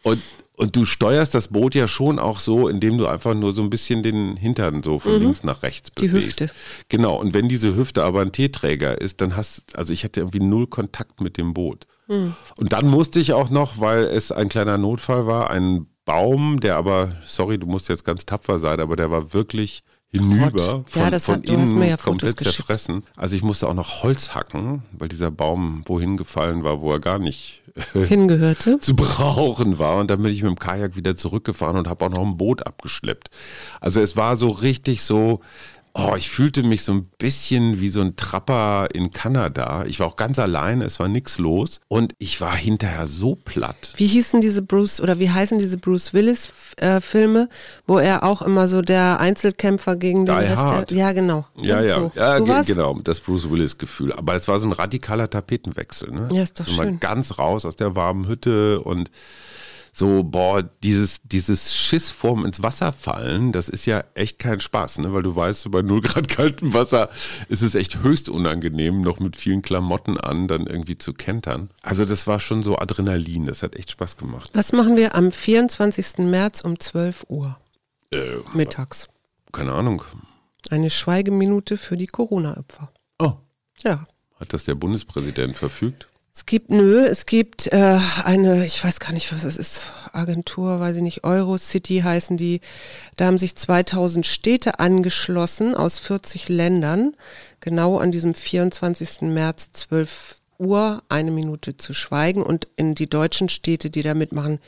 und, 0.03 0.21
und 0.55 0.75
du 0.75 0.85
steuerst 0.85 1.33
das 1.33 1.49
Boot 1.49 1.75
ja 1.75 1.87
schon 1.87 2.19
auch 2.19 2.39
so, 2.39 2.67
indem 2.67 2.97
du 2.97 3.07
einfach 3.07 3.33
nur 3.33 3.51
so 3.51 3.61
ein 3.61 3.69
bisschen 3.69 4.03
den 4.03 4.37
Hintern 4.37 4.83
so 4.83 4.99
von 4.99 5.15
mhm. 5.15 5.21
links 5.21 5.43
nach 5.43 5.63
rechts 5.63 5.91
bewegst. 5.91 6.39
Die 6.39 6.45
Hüfte. 6.45 6.55
Genau. 6.89 7.19
Und 7.19 7.33
wenn 7.33 7.47
diese 7.47 7.75
Hüfte 7.75 8.03
aber 8.03 8.21
ein 8.21 8.31
Teeträger 8.31 8.99
ist, 8.99 9.21
dann 9.21 9.35
hast, 9.35 9.75
also 9.75 9.93
ich 9.93 10.03
hatte 10.03 10.19
irgendwie 10.19 10.39
null 10.39 10.67
Kontakt 10.67 11.21
mit 11.21 11.37
dem 11.37 11.53
Boot. 11.53 11.87
Mhm. 12.11 12.35
Und 12.57 12.73
dann 12.73 12.87
musste 12.87 13.19
ich 13.19 13.33
auch 13.33 13.49
noch, 13.49 13.79
weil 13.79 14.03
es 14.03 14.31
ein 14.31 14.49
kleiner 14.49 14.77
Notfall 14.77 15.27
war, 15.27 15.49
einen 15.49 15.85
Baum, 16.03 16.59
der 16.59 16.75
aber, 16.75 17.15
sorry, 17.25 17.57
du 17.57 17.67
musst 17.67 17.87
jetzt 17.87 18.03
ganz 18.03 18.25
tapfer 18.25 18.59
sein, 18.59 18.79
aber 18.79 18.95
der 18.95 19.11
war 19.11 19.33
wirklich 19.33 19.83
hinüber, 20.13 20.83
von, 20.87 21.01
ja, 21.01 21.19
von 21.19 21.35
hat, 21.35 21.45
innen 21.45 21.83
ja 21.83 21.95
komplett 21.95 22.39
zerfressen. 22.39 23.03
Also 23.15 23.37
ich 23.37 23.43
musste 23.43 23.69
auch 23.69 23.73
noch 23.73 24.03
Holz 24.03 24.35
hacken, 24.35 24.83
weil 24.91 25.07
dieser 25.07 25.31
Baum 25.31 25.83
wohin 25.85 26.17
gefallen 26.17 26.65
war, 26.65 26.81
wo 26.81 26.91
er 26.91 26.99
gar 26.99 27.17
nicht 27.17 27.61
hingehörte, 27.93 28.79
zu 28.81 28.93
brauchen 28.93 29.79
war. 29.79 29.97
Und 29.99 30.11
dann 30.11 30.21
bin 30.21 30.33
ich 30.33 30.43
mit 30.43 30.49
dem 30.49 30.59
Kajak 30.59 30.97
wieder 30.97 31.15
zurückgefahren 31.15 31.77
und 31.77 31.87
habe 31.87 32.05
auch 32.05 32.09
noch 32.09 32.25
ein 32.25 32.35
Boot 32.35 32.65
abgeschleppt. 32.67 33.29
Also 33.79 34.01
es 34.01 34.17
war 34.17 34.35
so 34.35 34.49
richtig 34.49 35.03
so, 35.03 35.39
Oh, 35.93 36.13
ich 36.15 36.29
fühlte 36.29 36.63
mich 36.63 36.83
so 36.83 36.93
ein 36.93 37.09
bisschen 37.17 37.81
wie 37.81 37.89
so 37.89 37.99
ein 37.99 38.15
Trapper 38.15 38.87
in 38.93 39.11
Kanada. 39.11 39.83
Ich 39.85 39.99
war 39.99 40.07
auch 40.07 40.15
ganz 40.15 40.39
alleine, 40.39 40.85
es 40.85 40.99
war 40.99 41.09
nichts 41.09 41.37
los 41.37 41.81
und 41.89 42.13
ich 42.17 42.39
war 42.39 42.55
hinterher 42.55 43.07
so 43.07 43.35
platt. 43.35 43.93
Wie 43.97 44.07
hießen 44.07 44.39
diese 44.39 44.61
Bruce 44.61 45.01
oder 45.01 45.19
wie 45.19 45.29
heißen 45.29 45.59
diese 45.59 45.77
Bruce 45.77 46.13
Willis 46.13 46.53
äh, 46.77 47.01
Filme, 47.01 47.49
wo 47.87 47.97
er 47.97 48.23
auch 48.23 48.41
immer 48.41 48.69
so 48.69 48.81
der 48.81 49.19
Einzelkämpfer 49.19 49.97
gegen 49.97 50.25
den 50.25 50.37
Die 50.37 50.45
Rest 50.45 50.57
Hard. 50.57 50.91
der, 50.91 50.97
Ja, 50.97 51.11
genau. 51.11 51.45
Ja, 51.57 51.81
ja, 51.81 51.95
so. 51.95 52.11
ja 52.15 52.37
so 52.37 52.73
genau, 52.73 52.97
das 53.03 53.19
Bruce 53.19 53.49
Willis 53.49 53.77
Gefühl, 53.77 54.13
aber 54.13 54.35
es 54.35 54.47
war 54.47 54.59
so 54.59 54.67
ein 54.67 54.73
radikaler 54.73 55.29
Tapetenwechsel, 55.29 56.11
ne? 56.11 56.29
Ja, 56.31 56.43
ist 56.43 56.59
doch 56.59 56.65
so 56.65 56.71
schön. 56.71 56.85
Mal 56.85 56.97
ganz 56.99 57.37
raus 57.37 57.65
aus 57.65 57.75
der 57.75 57.95
warmen 57.95 58.27
Hütte 58.27 58.79
und 58.81 59.11
so, 59.93 60.23
boah, 60.23 60.63
dieses, 60.63 61.21
dieses 61.23 61.75
Schiss 61.75 62.11
vorm 62.11 62.45
ins 62.45 62.63
Wasser 62.63 62.93
fallen, 62.93 63.51
das 63.51 63.67
ist 63.67 63.85
ja 63.85 64.03
echt 64.13 64.39
kein 64.39 64.61
Spaß, 64.61 64.99
ne? 64.99 65.11
Weil 65.13 65.23
du 65.23 65.35
weißt, 65.35 65.69
bei 65.69 65.81
0 65.81 66.01
Grad 66.01 66.27
kaltem 66.29 66.73
Wasser 66.73 67.09
ist 67.49 67.61
es 67.61 67.75
echt 67.75 68.01
höchst 68.01 68.29
unangenehm, 68.29 69.01
noch 69.01 69.19
mit 69.19 69.35
vielen 69.35 69.61
Klamotten 69.61 70.17
an, 70.17 70.47
dann 70.47 70.65
irgendwie 70.65 70.97
zu 70.97 71.13
kentern. 71.13 71.69
Also 71.81 72.05
das 72.05 72.25
war 72.25 72.39
schon 72.39 72.63
so 72.63 72.77
Adrenalin, 72.77 73.45
das 73.45 73.63
hat 73.63 73.75
echt 73.75 73.91
Spaß 73.91 74.15
gemacht. 74.15 74.49
Was 74.53 74.71
machen 74.71 74.95
wir 74.95 75.13
am 75.15 75.31
24. 75.31 76.19
März 76.19 76.61
um 76.61 76.79
12 76.79 77.25
Uhr? 77.27 77.57
Äh, 78.11 78.37
Mittags. 78.53 79.09
Keine 79.51 79.73
Ahnung. 79.73 80.03
Eine 80.69 80.89
Schweigeminute 80.89 81.75
für 81.75 81.97
die 81.97 82.07
Corona-Opfer. 82.07 82.91
Oh. 83.19 83.33
Ja. 83.83 84.07
Hat 84.39 84.53
das 84.53 84.63
der 84.63 84.75
Bundespräsident 84.75 85.57
verfügt? 85.57 86.07
Es 86.33 86.45
gibt, 86.45 86.69
nö, 86.69 87.05
es 87.05 87.25
gibt 87.25 87.67
äh, 87.73 87.99
eine, 88.23 88.65
ich 88.65 88.81
weiß 88.81 89.01
gar 89.01 89.11
nicht, 89.11 89.33
was 89.33 89.43
es 89.43 89.57
ist, 89.57 89.91
Agentur, 90.13 90.79
weiß 90.79 90.95
ich 90.95 91.01
nicht, 91.01 91.23
Eurocity 91.25 91.99
heißen 91.99 92.37
die. 92.37 92.61
Da 93.17 93.25
haben 93.25 93.37
sich 93.37 93.55
2000 93.55 94.25
Städte 94.25 94.79
angeschlossen 94.79 95.75
aus 95.75 95.99
40 95.99 96.47
Ländern, 96.47 97.15
genau 97.59 97.97
an 97.97 98.13
diesem 98.13 98.33
24. 98.33 99.21
März 99.23 99.71
12 99.73 100.41
Uhr 100.57 101.03
eine 101.09 101.31
Minute 101.31 101.75
zu 101.75 101.93
schweigen. 101.93 102.43
Und 102.43 102.67
in 102.77 102.95
die 102.95 103.09
deutschen 103.09 103.49
Städte, 103.49 103.89
die 103.89 104.03
da 104.03 104.13
mitmachen, 104.13 104.59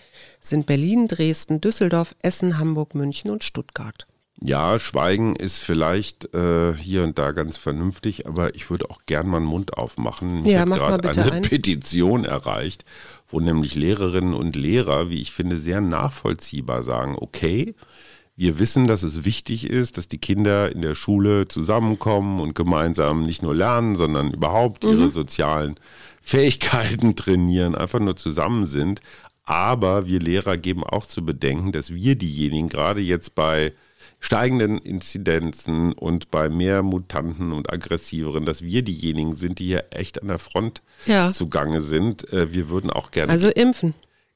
sind 0.41 0.65
Berlin, 0.65 1.07
Dresden, 1.07 1.61
Düsseldorf, 1.61 2.13
Essen, 2.21 2.57
Hamburg, 2.57 2.93
München 2.93 3.31
und 3.31 3.43
Stuttgart. 3.43 4.05
Ja, 4.45 4.77
Schweigen 4.77 5.37
ist 5.37 5.59
vielleicht 5.59 6.33
äh, 6.33 6.73
hier 6.73 7.03
und 7.03 7.17
da 7.17 7.31
ganz 7.31 7.55
vernünftig, 7.55 8.27
aber 8.27 8.55
ich 8.55 8.69
würde 8.69 8.89
auch 8.89 8.99
gern 9.05 9.29
mal 9.29 9.37
einen 9.37 9.45
Mund 9.45 9.77
aufmachen. 9.77 10.41
Mich 10.41 10.51
Ja, 10.51 10.65
mal 10.65 10.79
gerade 10.79 11.09
eine 11.09 11.31
ein. 11.31 11.41
Petition 11.43 12.25
erreicht, 12.25 12.83
wo 13.29 13.39
nämlich 13.39 13.75
Lehrerinnen 13.75 14.33
und 14.33 14.57
Lehrer, 14.57 15.09
wie 15.09 15.21
ich 15.21 15.31
finde, 15.31 15.57
sehr 15.57 15.79
nachvollziehbar 15.79 16.83
sagen, 16.83 17.15
okay, 17.17 17.73
wir 18.35 18.59
wissen, 18.59 18.85
dass 18.85 19.03
es 19.03 19.23
wichtig 19.23 19.69
ist, 19.69 19.97
dass 19.97 20.09
die 20.09 20.17
Kinder 20.17 20.73
in 20.73 20.81
der 20.81 20.95
Schule 20.95 21.47
zusammenkommen 21.47 22.41
und 22.41 22.53
gemeinsam 22.53 23.25
nicht 23.25 23.43
nur 23.43 23.55
lernen, 23.55 23.95
sondern 23.95 24.31
überhaupt 24.31 24.83
ihre 24.83 25.07
sozialen 25.07 25.75
Fähigkeiten 26.21 27.15
trainieren, 27.15 27.75
einfach 27.75 27.99
nur 27.99 28.17
zusammen 28.17 28.65
sind. 28.65 28.99
Aber 29.45 30.05
wir 30.05 30.19
Lehrer 30.19 30.57
geben 30.57 30.83
auch 30.83 31.05
zu 31.05 31.23
bedenken, 31.23 31.71
dass 31.71 31.93
wir 31.93 32.15
diejenigen, 32.15 32.67
gerade 32.67 32.99
jetzt 32.99 33.35
bei 33.35 33.71
steigenden 34.23 34.77
Inzidenzen 34.77 35.91
und 35.91 36.31
bei 36.31 36.47
mehr 36.49 36.81
Mutanten 36.81 37.51
und 37.51 37.71
aggressiveren, 37.71 38.45
dass 38.45 38.61
wir 38.61 38.81
diejenigen 38.81 39.35
sind, 39.35 39.59
die 39.59 39.65
hier 39.65 39.85
echt 39.91 40.21
an 40.21 40.29
der 40.29 40.39
Front 40.39 40.81
Ja. 41.05 41.33
zugange 41.33 41.81
sind. 41.81 42.31
Äh, 42.31 42.53
Wir 42.53 42.69
würden 42.69 42.89
auch 42.89 43.11
gerne 43.11 43.31
Also 43.31 43.49
impfen. 43.49 43.93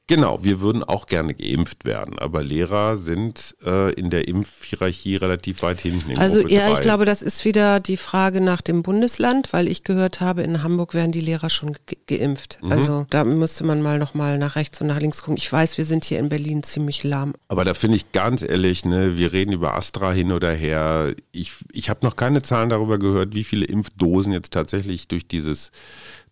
Genau, 0.10 0.42
wir 0.42 0.62
würden 0.62 0.86
auch 0.86 1.06
gerne 1.06 1.34
geimpft 1.34 1.84
werden, 1.84 2.18
aber 2.18 2.42
Lehrer 2.42 2.96
sind 2.96 3.58
äh, 3.66 3.92
in 3.96 4.10
der 4.10 4.30
Impfhierarchie 4.30 5.18
relativ 5.18 5.62
weit 5.64 5.82
hinten. 5.82 6.12
in 6.12 6.18
Also 6.18 6.40
Gruppe 6.40 6.54
ja, 6.54 6.70
ich 6.70 6.76
drei. 6.76 6.82
glaube, 6.82 7.04
das 7.04 7.22
ist 7.22 7.44
wieder 7.44 7.82
die 7.82 7.98
Frage 7.98 8.40
nach 8.40 8.62
dem 8.62 8.84
Bundesland, 8.84 9.52
weil 9.52 9.68
ich 9.68 9.84
gehört 9.84 10.22
habe, 10.22 10.44
in 10.44 10.64
Hamburg 10.64 10.94
werden 10.94 11.12
die 11.12 11.20
Lehrer 11.20 11.50
schon 11.50 11.76
ge 11.86 11.98
geimpft. 12.08 12.58
Mhm. 12.62 12.72
Also 12.72 13.06
da 13.10 13.26
müsste 13.26 13.66
man 13.66 13.82
mal 13.82 14.00
nochmal 14.00 14.38
nach 14.38 14.56
rechts 14.56 14.80
und 14.80 14.88
nach 14.88 15.02
links 15.02 15.24
gucken. 15.24 15.36
Ich 15.36 15.52
weiß, 15.52 15.78
wir 15.78 15.84
sind 15.84 16.06
hier 16.06 16.20
in 16.20 16.30
Berlin 16.30 16.64
ziemlich 16.64 17.04
lahm. 17.04 17.34
Aber 17.50 17.66
da 17.66 17.74
finde 17.74 17.98
ich 17.98 18.14
ganz 18.14 18.44
ehrlich, 18.44 18.86
ne, 18.86 19.18
wir 19.18 19.34
reden 19.34 19.52
über 19.52 19.76
Astra 19.76 20.14
hin 20.14 20.32
oder 20.32 20.54
her. 20.54 21.16
Ich, 21.34 21.52
ich 21.74 21.90
habe 21.90 22.06
noch 22.06 22.16
keine 22.16 22.42
Zahlen 22.42 22.70
darüber 22.70 22.98
gehört, 22.98 23.36
wie 23.36 23.44
viele 23.44 23.66
Impfdosen 23.66 24.32
jetzt 24.32 24.54
tatsächlich 24.54 25.10
durch 25.10 25.28
dieses 25.28 25.72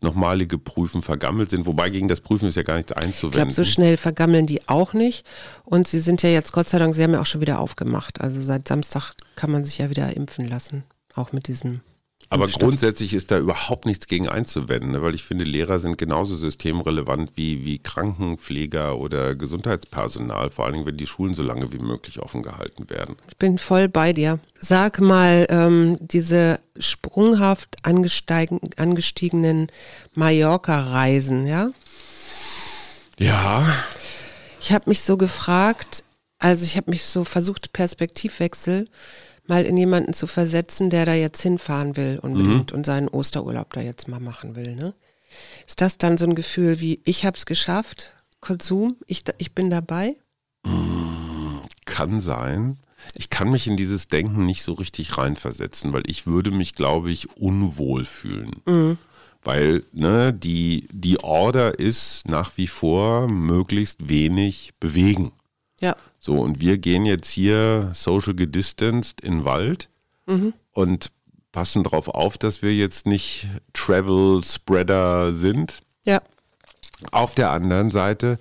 nochmalige 0.05 0.57
Prüfen 0.57 1.01
vergammelt 1.01 1.49
sind. 1.49 1.65
Wobei 1.65 1.89
gegen 1.89 2.07
das 2.07 2.21
Prüfen 2.21 2.47
ist 2.47 2.55
ja 2.55 2.63
gar 2.63 2.75
nichts 2.77 2.91
Ich 2.91 2.95
glaube, 2.95 3.07
einzuwenden. 3.07 3.51
so 3.51 3.63
schnell 3.65 3.97
vergammeln 3.97 4.45
die 4.47 4.67
auch 4.69 4.93
nicht. 4.93 5.25
Und 5.65 5.87
sie 5.87 5.99
sind 5.99 6.21
ja 6.23 6.29
jetzt, 6.29 6.51
Gott 6.53 6.69
sei 6.69 6.79
Dank, 6.79 6.95
sie 6.95 7.03
haben 7.03 7.13
ja 7.13 7.21
auch 7.21 7.25
schon 7.25 7.41
wieder 7.41 7.59
aufgemacht. 7.59 8.21
Also 8.21 8.41
seit 8.41 8.67
Samstag 8.67 9.13
kann 9.35 9.51
man 9.51 9.63
sich 9.65 9.77
ja 9.79 9.89
wieder 9.89 10.15
impfen 10.15 10.47
lassen. 10.47 10.83
Auch 11.13 11.31
mit 11.33 11.47
diesem. 11.47 11.81
Aber 12.29 12.47
grundsätzlich 12.47 13.13
ist 13.13 13.31
da 13.31 13.37
überhaupt 13.37 13.85
nichts 13.85 14.07
gegen 14.07 14.27
einzuwenden, 14.27 14.91
ne? 14.91 15.01
weil 15.01 15.15
ich 15.15 15.23
finde, 15.23 15.43
Lehrer 15.43 15.79
sind 15.79 15.97
genauso 15.97 16.35
systemrelevant 16.35 17.31
wie, 17.35 17.63
wie 17.65 17.79
Krankenpfleger 17.79 18.97
oder 18.97 19.35
Gesundheitspersonal, 19.35 20.49
vor 20.49 20.65
allen 20.65 20.73
Dingen, 20.73 20.85
wenn 20.85 20.97
die 20.97 21.07
Schulen 21.07 21.35
so 21.35 21.43
lange 21.43 21.71
wie 21.71 21.79
möglich 21.79 22.19
offen 22.19 22.41
gehalten 22.43 22.89
werden. 22.89 23.15
Ich 23.29 23.37
bin 23.37 23.57
voll 23.57 23.87
bei 23.89 24.13
dir. 24.13 24.39
Sag 24.59 24.99
mal, 24.99 25.45
ähm, 25.49 25.97
diese 26.01 26.59
sprunghaft 26.77 27.77
angestiegenen 27.83 29.67
Mallorca-Reisen, 30.15 31.45
ja? 31.45 31.69
Ja, 33.19 33.73
Ich 34.59 34.73
habe 34.73 34.89
mich 34.89 35.01
so 35.01 35.15
gefragt, 35.15 36.03
also 36.39 36.65
ich 36.65 36.75
habe 36.75 36.89
mich 36.89 37.05
so 37.05 37.23
versucht, 37.23 37.71
Perspektivwechsel 37.71 38.87
mal 39.47 39.63
in 39.63 39.77
jemanden 39.77 40.13
zu 40.13 40.27
versetzen, 40.27 40.89
der 40.89 41.05
da 41.05 41.13
jetzt 41.13 41.41
hinfahren 41.41 41.95
will 41.97 42.19
unbedingt 42.21 42.71
und 42.71 42.85
seinen 42.85 43.07
Osterurlaub 43.07 43.73
da 43.73 43.81
jetzt 43.81 44.07
mal 44.07 44.19
machen 44.19 44.55
will. 44.55 44.75
Ne? 44.75 44.93
Ist 45.67 45.81
das 45.81 45.97
dann 45.97 46.17
so 46.17 46.25
ein 46.25 46.35
Gefühl 46.35 46.79
wie, 46.79 47.01
ich 47.05 47.25
habe 47.25 47.37
es 47.37 47.45
geschafft, 47.45 48.15
Konsum, 48.39 48.97
ich, 49.07 49.23
ich 49.37 49.53
bin 49.53 49.69
dabei? 49.69 50.15
kann 51.85 52.19
sein. 52.19 52.77
Ich 53.13 53.29
kann 53.29 53.49
mich 53.49 53.67
in 53.67 53.77
dieses 53.77 54.07
Denken 54.07 54.45
nicht 54.45 54.63
so 54.63 54.73
richtig 54.73 55.17
reinversetzen, 55.17 55.93
weil 55.93 56.03
ich 56.07 56.25
würde 56.25 56.51
mich, 56.51 56.73
glaube 56.73 57.11
ich, 57.11 57.37
unwohl 57.37 58.03
fühlen. 58.03 58.61
Weil 59.43 59.83
ne, 59.93 60.33
die, 60.33 60.87
die 60.91 61.23
Order 61.23 61.79
ist 61.79 62.27
nach 62.27 62.51
wie 62.57 62.67
vor 62.67 63.27
möglichst 63.27 64.09
wenig 64.09 64.73
bewegen. 64.79 65.31
Ja. 65.79 65.95
So, 66.19 66.39
und 66.39 66.59
wir 66.59 66.77
gehen 66.77 67.05
jetzt 67.05 67.29
hier 67.29 67.91
social 67.93 68.33
gedistanced 68.33 69.21
in 69.21 69.39
den 69.39 69.45
Wald 69.45 69.89
und 70.71 71.11
passen 71.51 71.83
darauf 71.83 72.07
auf, 72.07 72.37
dass 72.37 72.61
wir 72.61 72.73
jetzt 72.73 73.05
nicht 73.05 73.47
Travel 73.73 74.43
Spreader 74.43 75.33
sind. 75.33 75.81
Ja. 76.03 76.21
Auf 77.11 77.35
der 77.35 77.51
anderen 77.51 77.91
Seite, 77.91 78.39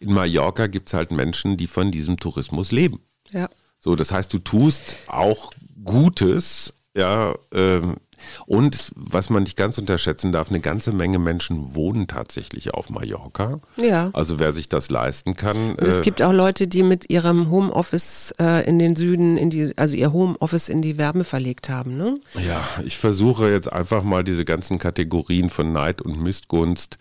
in 0.00 0.12
Mallorca 0.12 0.66
gibt 0.66 0.88
es 0.88 0.94
halt 0.94 1.10
Menschen, 1.10 1.56
die 1.56 1.66
von 1.66 1.90
diesem 1.90 2.18
Tourismus 2.18 2.72
leben. 2.72 3.00
Ja. 3.30 3.48
So, 3.78 3.96
das 3.96 4.10
heißt, 4.10 4.32
du 4.32 4.38
tust 4.38 4.96
auch 5.06 5.52
Gutes, 5.84 6.74
ja, 6.96 7.34
ähm, 7.52 7.96
und 8.46 8.92
was 8.96 9.30
man 9.30 9.44
nicht 9.44 9.56
ganz 9.56 9.78
unterschätzen 9.78 10.32
darf, 10.32 10.48
eine 10.48 10.60
ganze 10.60 10.92
Menge 10.92 11.18
Menschen 11.18 11.74
wohnen 11.74 12.08
tatsächlich 12.08 12.74
auf 12.74 12.90
Mallorca. 12.90 13.60
Ja. 13.76 14.10
Also 14.12 14.38
wer 14.38 14.52
sich 14.52 14.68
das 14.68 14.90
leisten 14.90 15.36
kann. 15.36 15.70
Und 15.70 15.80
es 15.80 15.98
äh, 15.98 16.02
gibt 16.02 16.22
auch 16.22 16.32
Leute, 16.32 16.66
die 16.66 16.82
mit 16.82 17.10
ihrem 17.10 17.50
Homeoffice 17.50 18.32
äh, 18.38 18.66
in 18.66 18.78
den 18.78 18.96
Süden, 18.96 19.36
in 19.36 19.50
die, 19.50 19.72
also 19.76 19.94
ihr 19.94 20.12
Homeoffice 20.12 20.68
in 20.68 20.82
die 20.82 20.98
Wärme 20.98 21.24
verlegt 21.24 21.68
haben, 21.68 21.96
ne? 21.96 22.14
Ja, 22.46 22.66
ich 22.84 22.98
versuche 22.98 23.50
jetzt 23.50 23.72
einfach 23.72 24.02
mal 24.02 24.24
diese 24.24 24.44
ganzen 24.44 24.78
Kategorien 24.78 25.50
von 25.50 25.72
Neid 25.72 26.02
und 26.02 26.20
Missgunst 26.22 26.98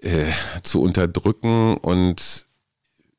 äh, 0.00 0.26
zu 0.62 0.80
unterdrücken 0.80 1.76
und 1.76 2.47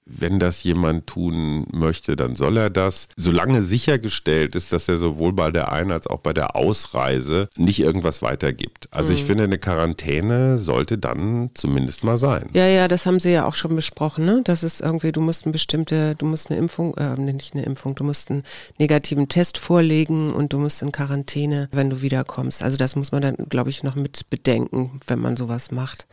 wenn 0.10 0.39
das 0.39 0.63
jemand 0.63 1.08
tun 1.08 1.68
möchte, 1.72 2.16
dann 2.16 2.36
soll 2.36 2.58
er 2.58 2.70
das. 2.70 3.08
Solange 3.16 3.62
sichergestellt 3.62 4.56
ist, 4.56 4.72
dass 4.74 4.89
er 4.89 4.98
sowohl 4.98 5.34
bei 5.34 5.51
der 5.51 5.72
Ein- 5.72 5.92
als 5.92 6.08
auch 6.08 6.20
bei 6.20 6.34
der 6.34 6.56
Ausreise 6.56 7.48
nicht 7.58 7.80
irgendwas 7.80 8.22
weitergibt. 8.22 8.88
Also 8.92 9.13
ich 9.13 9.24
finde, 9.24 9.44
eine 9.44 9.58
Quarantäne 9.60 10.58
sollte 10.58 10.98
dann 10.98 11.51
zumindest 11.54 12.04
mal 12.04 12.18
sein. 12.18 12.50
Ja, 12.54 12.66
ja, 12.68 12.88
das 12.88 13.06
haben 13.06 13.20
sie 13.20 13.32
ja 13.32 13.46
auch 13.46 13.54
schon 13.54 13.75
besprochen, 13.75 14.25
ne? 14.25 14.42
Das 14.44 14.63
ist 14.63 14.82
irgendwie, 14.82 15.12
du 15.12 15.22
musst 15.22 15.46
eine 15.46 15.51
bestimmte, 15.54 16.16
du 16.16 16.25
musst 16.25 16.50
eine 16.50 16.60
Impfung, 16.60 16.96
äh, 16.98 17.16
nicht 17.20 17.54
eine 17.54 17.63
Impfung, 17.63 17.96
du 17.96 18.04
musst 18.04 18.30
einen 18.30 18.44
negativen 18.80 19.30
Test 19.30 19.58
vorlegen 19.58 20.34
und 20.34 20.54
du 20.54 20.60
musst 20.60 20.82
in 20.82 20.92
Quarantäne, 20.92 21.70
wenn 21.72 21.89
du 21.89 22.01
wiederkommst. 22.01 22.63
Also 22.63 22.78
das 22.78 22.96
muss 22.96 23.12
man 23.12 23.22
dann, 23.22 23.36
glaube 23.50 23.70
ich, 23.70 23.84
noch 23.84 23.96
mit 23.96 24.30
bedenken, 24.30 25.00
wenn 25.08 25.20
man 25.20 25.38
sowas 25.38 25.72
macht. 25.72 26.08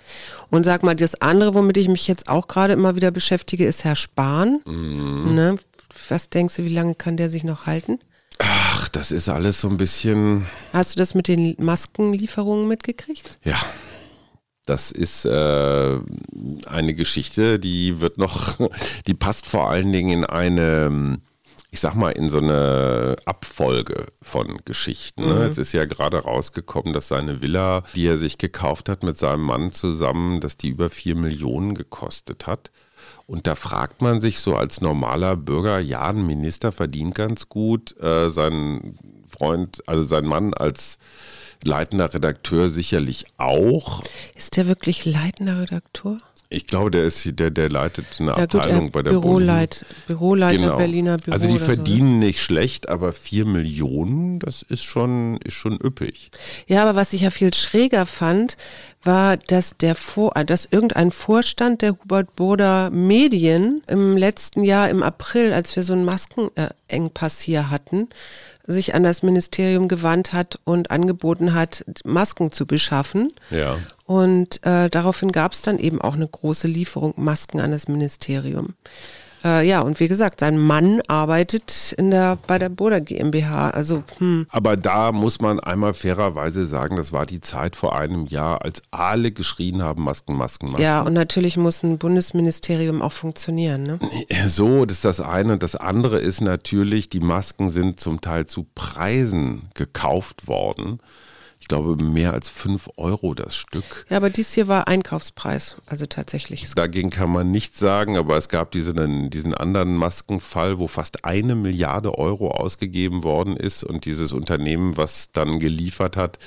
Und 0.50 0.64
sag 0.64 0.82
mal, 0.82 0.94
das 0.94 1.20
andere, 1.20 1.54
womit 1.54 1.76
ich 1.76 1.88
mich 1.88 2.08
jetzt 2.08 2.28
auch 2.28 2.48
gerade 2.48 2.72
immer 2.72 2.96
wieder 2.96 3.10
beschäftige, 3.10 3.64
ist 3.66 3.84
Herr 3.86 3.96
Spahn. 3.96 4.60
Ne? 4.66 5.56
Was 6.08 6.28
denkst 6.28 6.56
du, 6.56 6.64
wie 6.64 6.74
lange 6.74 6.96
kann 6.96 7.16
der 7.16 7.30
sich 7.30 7.44
noch 7.44 7.66
halten? 7.66 8.00
Ach, 8.38 8.88
das 8.88 9.12
ist 9.12 9.28
alles 9.28 9.60
so 9.60 9.68
ein 9.68 9.76
bisschen. 9.76 10.44
Hast 10.72 10.94
du 10.94 10.98
das 10.98 11.14
mit 11.14 11.28
den 11.28 11.54
Maskenlieferungen 11.58 12.66
mitgekriegt? 12.66 13.38
Ja, 13.44 13.58
das 14.66 14.90
ist 14.90 15.24
äh, 15.24 15.98
eine 16.66 16.94
Geschichte, 16.94 17.60
die 17.60 18.00
wird 18.00 18.18
noch, 18.18 18.58
die 19.06 19.14
passt 19.14 19.46
vor 19.46 19.70
allen 19.70 19.92
Dingen 19.92 20.10
in 20.10 20.24
eine, 20.24 21.20
ich 21.70 21.78
sag 21.78 21.94
mal, 21.94 22.10
in 22.10 22.28
so 22.28 22.38
eine 22.38 23.14
Abfolge 23.24 24.06
von 24.20 24.60
Geschichten. 24.64 25.24
Ne? 25.24 25.44
Es 25.44 25.58
ist 25.58 25.72
ja 25.72 25.84
gerade 25.84 26.18
rausgekommen, 26.18 26.92
dass 26.92 27.06
seine 27.06 27.40
Villa, 27.40 27.84
die 27.94 28.06
er 28.06 28.18
sich 28.18 28.38
gekauft 28.38 28.88
hat 28.88 29.04
mit 29.04 29.16
seinem 29.16 29.42
Mann 29.42 29.70
zusammen, 29.70 30.40
dass 30.40 30.56
die 30.56 30.70
über 30.70 30.90
vier 30.90 31.14
Millionen 31.14 31.76
gekostet 31.76 32.48
hat. 32.48 32.72
Und 33.26 33.46
da 33.46 33.56
fragt 33.56 34.02
man 34.02 34.20
sich 34.20 34.38
so 34.38 34.56
als 34.56 34.80
normaler 34.80 35.36
Bürger, 35.36 35.80
ja, 35.80 36.06
ein 36.06 36.24
Minister 36.26 36.70
verdient 36.70 37.14
ganz 37.14 37.48
gut, 37.48 37.98
äh, 38.00 38.30
sein 38.30 38.98
Freund, 39.28 39.82
also 39.86 40.04
sein 40.04 40.24
Mann 40.24 40.54
als 40.54 40.98
leitender 41.64 42.12
Redakteur 42.12 42.70
sicherlich 42.70 43.26
auch. 43.36 44.02
Ist 44.34 44.56
der 44.56 44.68
wirklich 44.68 45.04
leitender 45.04 45.60
Redakteur? 45.60 46.18
Ich 46.48 46.66
glaube, 46.66 46.90
der 46.90 47.04
ist 47.04 47.24
der, 47.24 47.50
der 47.50 47.68
leitet 47.68 48.06
eine 48.18 48.30
Ja 48.30 48.46
gut, 48.46 48.56
Abteilung 48.56 48.86
er 48.86 48.90
bei 48.92 49.02
der 49.02 49.10
Büroleit, 49.10 49.84
Büroleiter 50.06 50.56
Genau. 50.56 50.76
Berliner 50.76 51.16
Büro. 51.16 51.34
Also 51.34 51.48
die 51.48 51.54
oder 51.54 51.64
so, 51.64 51.74
verdienen 51.74 52.18
nicht 52.20 52.40
schlecht, 52.40 52.88
aber 52.88 53.12
vier 53.12 53.44
Millionen, 53.44 54.38
das 54.38 54.62
ist 54.62 54.84
schon, 54.84 55.38
ist 55.44 55.54
schon 55.54 55.78
üppig. 55.82 56.30
Ja, 56.68 56.82
aber 56.82 56.94
was 56.94 57.12
ich 57.12 57.22
ja 57.22 57.30
viel 57.30 57.52
schräger 57.52 58.06
fand, 58.06 58.56
war, 59.02 59.36
dass 59.36 59.76
der 59.76 59.94
Vor 59.94 60.36
äh, 60.36 60.44
dass 60.44 60.68
irgendein 60.70 61.10
Vorstand 61.10 61.82
der 61.82 61.92
Hubert 61.92 62.36
Burda 62.36 62.90
Medien 62.90 63.82
im 63.86 64.16
letzten 64.16 64.62
Jahr 64.62 64.88
im 64.88 65.02
April, 65.02 65.52
als 65.52 65.74
wir 65.74 65.82
so 65.82 65.94
einen 65.94 66.04
Maskenengpass 66.04 67.40
hier 67.40 67.70
hatten, 67.70 68.08
sich 68.66 68.94
an 68.94 69.02
das 69.02 69.22
Ministerium 69.22 69.88
gewandt 69.88 70.32
hat 70.32 70.58
und 70.64 70.90
angeboten 70.90 71.54
hat, 71.54 71.84
Masken 72.04 72.50
zu 72.52 72.66
beschaffen. 72.66 73.32
Ja. 73.50 73.78
Und 74.04 74.64
äh, 74.66 74.88
daraufhin 74.88 75.32
gab 75.32 75.52
es 75.52 75.62
dann 75.62 75.78
eben 75.78 76.00
auch 76.00 76.14
eine 76.14 76.28
große 76.28 76.68
Lieferung 76.68 77.14
Masken 77.16 77.60
an 77.60 77.70
das 77.70 77.88
Ministerium. 77.88 78.74
Äh, 79.44 79.66
ja, 79.66 79.80
und 79.80 80.00
wie 80.00 80.08
gesagt, 80.08 80.40
sein 80.40 80.58
Mann 80.58 81.00
arbeitet 81.08 81.94
in 81.98 82.10
der, 82.10 82.38
bei 82.46 82.58
der 82.58 82.68
Boda 82.68 82.98
GmbH. 82.98 83.70
Also, 83.70 84.02
hm. 84.18 84.46
Aber 84.50 84.76
da 84.76 85.12
muss 85.12 85.40
man 85.40 85.60
einmal 85.60 85.94
fairerweise 85.94 86.66
sagen, 86.66 86.96
das 86.96 87.12
war 87.12 87.26
die 87.26 87.40
Zeit 87.40 87.76
vor 87.76 87.96
einem 87.96 88.26
Jahr, 88.26 88.62
als 88.62 88.82
alle 88.90 89.32
geschrien 89.32 89.82
haben, 89.82 90.02
Masken, 90.02 90.34
Masken, 90.34 90.66
Masken. 90.66 90.82
Ja, 90.82 91.02
und 91.02 91.12
natürlich 91.12 91.56
muss 91.56 91.82
ein 91.82 91.98
Bundesministerium 91.98 93.02
auch 93.02 93.12
funktionieren. 93.12 93.82
Ne? 93.84 93.98
So, 94.46 94.84
das 94.84 94.98
ist 94.98 95.04
das 95.04 95.20
eine. 95.20 95.54
Und 95.54 95.62
das 95.62 95.76
andere 95.76 96.18
ist 96.18 96.40
natürlich, 96.40 97.08
die 97.08 97.20
Masken 97.20 97.70
sind 97.70 98.00
zum 98.00 98.20
Teil 98.20 98.46
zu 98.46 98.66
Preisen 98.74 99.70
gekauft 99.74 100.48
worden 100.48 101.00
ich 101.66 101.68
glaube, 101.68 102.00
mehr 102.00 102.32
als 102.32 102.48
5 102.48 102.90
Euro 102.96 103.34
das 103.34 103.56
Stück. 103.56 104.06
Ja, 104.08 104.18
aber 104.18 104.30
dies 104.30 104.52
hier 104.52 104.68
war 104.68 104.86
Einkaufspreis, 104.86 105.78
also 105.86 106.06
tatsächlich. 106.06 106.64
Dagegen 106.76 107.10
kann 107.10 107.28
man 107.28 107.50
nichts 107.50 107.80
sagen, 107.80 108.16
aber 108.16 108.36
es 108.36 108.48
gab 108.48 108.70
diesen, 108.70 109.30
diesen 109.30 109.52
anderen 109.52 109.96
Maskenfall, 109.96 110.78
wo 110.78 110.86
fast 110.86 111.24
eine 111.24 111.56
Milliarde 111.56 112.16
Euro 112.16 112.52
ausgegeben 112.52 113.24
worden 113.24 113.56
ist 113.56 113.82
und 113.82 114.04
dieses 114.04 114.32
Unternehmen, 114.32 114.96
was 114.96 115.32
dann 115.32 115.58
geliefert 115.58 116.16
hat, 116.16 116.38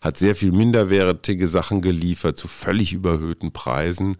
hat 0.00 0.16
sehr 0.16 0.34
viel 0.34 0.52
minderwertige 0.52 1.48
Sachen 1.48 1.82
geliefert 1.82 2.38
zu 2.38 2.48
völlig 2.48 2.94
überhöhten 2.94 3.52
Preisen. 3.52 4.16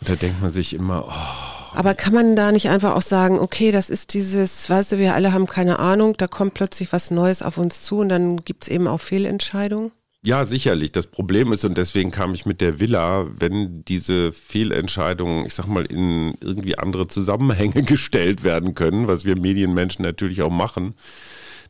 Und 0.00 0.08
da 0.08 0.16
denkt 0.16 0.42
man 0.42 0.50
sich 0.50 0.74
immer, 0.74 1.04
oh, 1.06 1.61
aber 1.74 1.94
kann 1.94 2.14
man 2.14 2.36
da 2.36 2.52
nicht 2.52 2.68
einfach 2.68 2.94
auch 2.94 3.02
sagen, 3.02 3.38
okay, 3.38 3.72
das 3.72 3.90
ist 3.90 4.14
dieses, 4.14 4.68
weißt 4.68 4.92
du, 4.92 4.98
wir 4.98 5.14
alle 5.14 5.32
haben 5.32 5.46
keine 5.46 5.78
Ahnung, 5.78 6.14
da 6.16 6.26
kommt 6.26 6.54
plötzlich 6.54 6.92
was 6.92 7.10
Neues 7.10 7.42
auf 7.42 7.58
uns 7.58 7.82
zu 7.82 7.98
und 7.98 8.08
dann 8.08 8.36
gibt 8.38 8.64
es 8.64 8.68
eben 8.68 8.86
auch 8.86 9.00
Fehlentscheidungen? 9.00 9.92
Ja, 10.24 10.44
sicherlich. 10.44 10.92
Das 10.92 11.08
Problem 11.08 11.52
ist, 11.52 11.64
und 11.64 11.76
deswegen 11.76 12.12
kam 12.12 12.32
ich 12.32 12.46
mit 12.46 12.60
der 12.60 12.78
Villa, 12.78 13.26
wenn 13.40 13.84
diese 13.84 14.32
Fehlentscheidungen, 14.32 15.46
ich 15.46 15.54
sag 15.54 15.66
mal, 15.66 15.84
in 15.84 16.34
irgendwie 16.40 16.78
andere 16.78 17.08
Zusammenhänge 17.08 17.82
gestellt 17.82 18.44
werden 18.44 18.74
können, 18.74 19.08
was 19.08 19.24
wir 19.24 19.36
Medienmenschen 19.36 20.04
natürlich 20.04 20.42
auch 20.42 20.50
machen, 20.50 20.94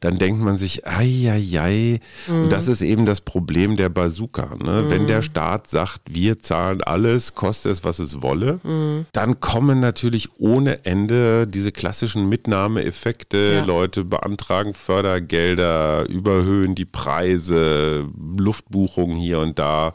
dann 0.02 0.18
denkt 0.18 0.42
man 0.42 0.56
sich, 0.56 0.84
ei, 0.84 1.30
ei, 1.30 1.60
ei. 1.60 2.00
Mhm. 2.26 2.42
Und 2.42 2.52
das 2.52 2.66
ist 2.66 2.82
eben 2.82 3.06
das 3.06 3.20
Problem 3.20 3.76
der 3.76 3.88
Bazooka. 3.88 4.56
Ne? 4.56 4.82
Mhm. 4.82 4.90
Wenn 4.90 5.06
der 5.06 5.22
Staat 5.22 5.68
sagt, 5.68 6.00
wir 6.10 6.40
zahlen 6.40 6.82
alles, 6.82 7.36
koste 7.36 7.70
es, 7.70 7.84
was 7.84 8.00
es 8.00 8.20
wolle, 8.20 8.58
mhm. 8.64 9.06
dann 9.12 9.38
kommen 9.38 9.78
natürlich 9.78 10.28
ohne 10.38 10.84
Ende 10.84 11.46
diese 11.46 11.70
klassischen 11.70 12.28
Mitnahmeeffekte. 12.28 13.52
Ja. 13.52 13.64
Leute 13.64 14.04
beantragen 14.04 14.74
Fördergelder, 14.74 16.08
überhöhen 16.08 16.74
die 16.74 16.84
Preise, 16.84 18.04
Luftbuchungen 18.36 19.16
hier 19.16 19.38
und 19.38 19.58
da. 19.60 19.94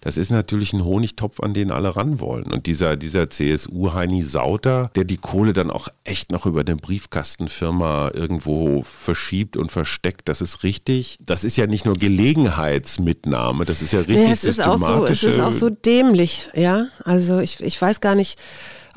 Das 0.00 0.16
ist 0.16 0.30
natürlich 0.30 0.72
ein 0.72 0.84
Honigtopf, 0.84 1.40
an 1.40 1.54
den 1.54 1.70
alle 1.70 1.96
ran 1.96 2.20
wollen. 2.20 2.44
Und 2.44 2.66
dieser, 2.66 2.96
dieser 2.96 3.30
CSU-Heini 3.30 4.22
Sauter, 4.22 4.90
der 4.94 5.04
die 5.04 5.16
Kohle 5.16 5.52
dann 5.52 5.70
auch 5.70 5.88
echt 6.04 6.32
noch 6.32 6.46
über 6.46 6.60
eine 6.60 6.76
Briefkastenfirma 6.76 8.12
irgendwo 8.14 8.82
verschiebt 8.82 9.56
und 9.56 9.72
versteckt, 9.72 10.28
das 10.28 10.40
ist 10.40 10.62
richtig. 10.62 11.18
Das 11.20 11.44
ist 11.44 11.56
ja 11.56 11.66
nicht 11.66 11.84
nur 11.84 11.94
Gelegenheitsmitnahme, 11.94 13.64
das 13.64 13.82
ist 13.82 13.92
ja 13.92 14.00
richtig 14.00 14.26
ja, 14.26 14.32
es 14.32 14.44
ist 14.44 14.60
auch 14.60 14.78
so, 14.78 15.06
Es 15.06 15.22
ist 15.22 15.40
auch 15.40 15.52
so 15.52 15.70
dämlich, 15.70 16.48
ja. 16.54 16.86
Also 17.04 17.40
ich, 17.40 17.60
ich 17.60 17.80
weiß 17.80 18.00
gar 18.00 18.14
nicht, 18.14 18.38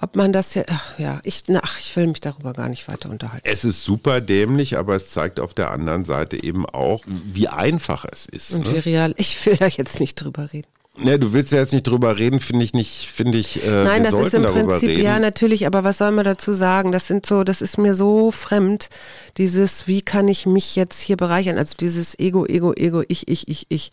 ob 0.02 0.16
man 0.16 0.34
das 0.34 0.56
ja, 0.56 0.64
ja, 0.98 1.22
ich, 1.24 1.44
ach, 1.62 1.80
ich 1.80 1.96
will 1.96 2.08
mich 2.08 2.22
darüber 2.22 2.54
gar 2.54 2.70
nicht 2.70 2.88
weiter 2.88 3.10
unterhalten. 3.10 3.48
Es 3.48 3.64
ist 3.64 3.84
super 3.84 4.20
dämlich, 4.20 4.78
aber 4.78 4.96
es 4.96 5.10
zeigt 5.10 5.40
auf 5.40 5.54
der 5.54 5.72
anderen 5.72 6.06
Seite 6.06 6.44
eben 6.44 6.66
auch, 6.66 7.04
wie 7.06 7.48
einfach 7.48 8.06
es 8.12 8.26
ist. 8.26 8.52
Und 8.52 8.66
ne? 8.66 8.74
wie 8.74 8.80
real, 8.80 9.14
ich 9.18 9.46
will 9.46 9.58
da 9.58 9.68
jetzt 9.68 10.00
nicht 10.00 10.16
drüber 10.16 10.52
reden. 10.52 10.68
Ne, 11.04 11.18
du 11.18 11.34
willst 11.34 11.52
ja 11.52 11.60
jetzt 11.60 11.74
nicht 11.74 11.88
drüber 11.88 12.18
reden, 12.18 12.40
finde 12.40 12.64
ich 12.64 12.74
nicht, 12.74 13.08
finde 13.08 13.38
ich. 13.38 13.66
Äh, 13.66 13.84
Nein, 13.84 14.04
das 14.04 14.14
ist 14.14 14.34
im 14.34 14.44
Prinzip, 14.44 14.90
reden. 14.90 15.04
ja, 15.04 15.20
natürlich, 15.20 15.66
aber 15.66 15.84
was 15.84 15.98
soll 15.98 16.12
man 16.12 16.26
dazu 16.26 16.54
sagen? 16.54 16.92
Das 16.92 17.08
sind 17.08 17.26
so, 17.26 17.44
das 17.44 17.62
ist 17.62 17.78
mir 17.78 17.96
so 17.96 18.32
fremd, 18.32 18.90
dieses, 19.38 19.88
wie 19.88 20.02
kann 20.02 20.28
ich 20.28 20.46
mich 20.46 20.76
jetzt 20.76 21.02
hier 21.02 21.18
bereichern? 21.18 21.58
Also 21.58 21.76
dieses 21.80 22.18
Ego, 22.20 22.46
Ego, 22.46 22.74
Ego, 22.74 23.04
ich, 23.08 23.28
ich, 23.28 23.48
ich, 23.48 23.66
ich. 23.70 23.92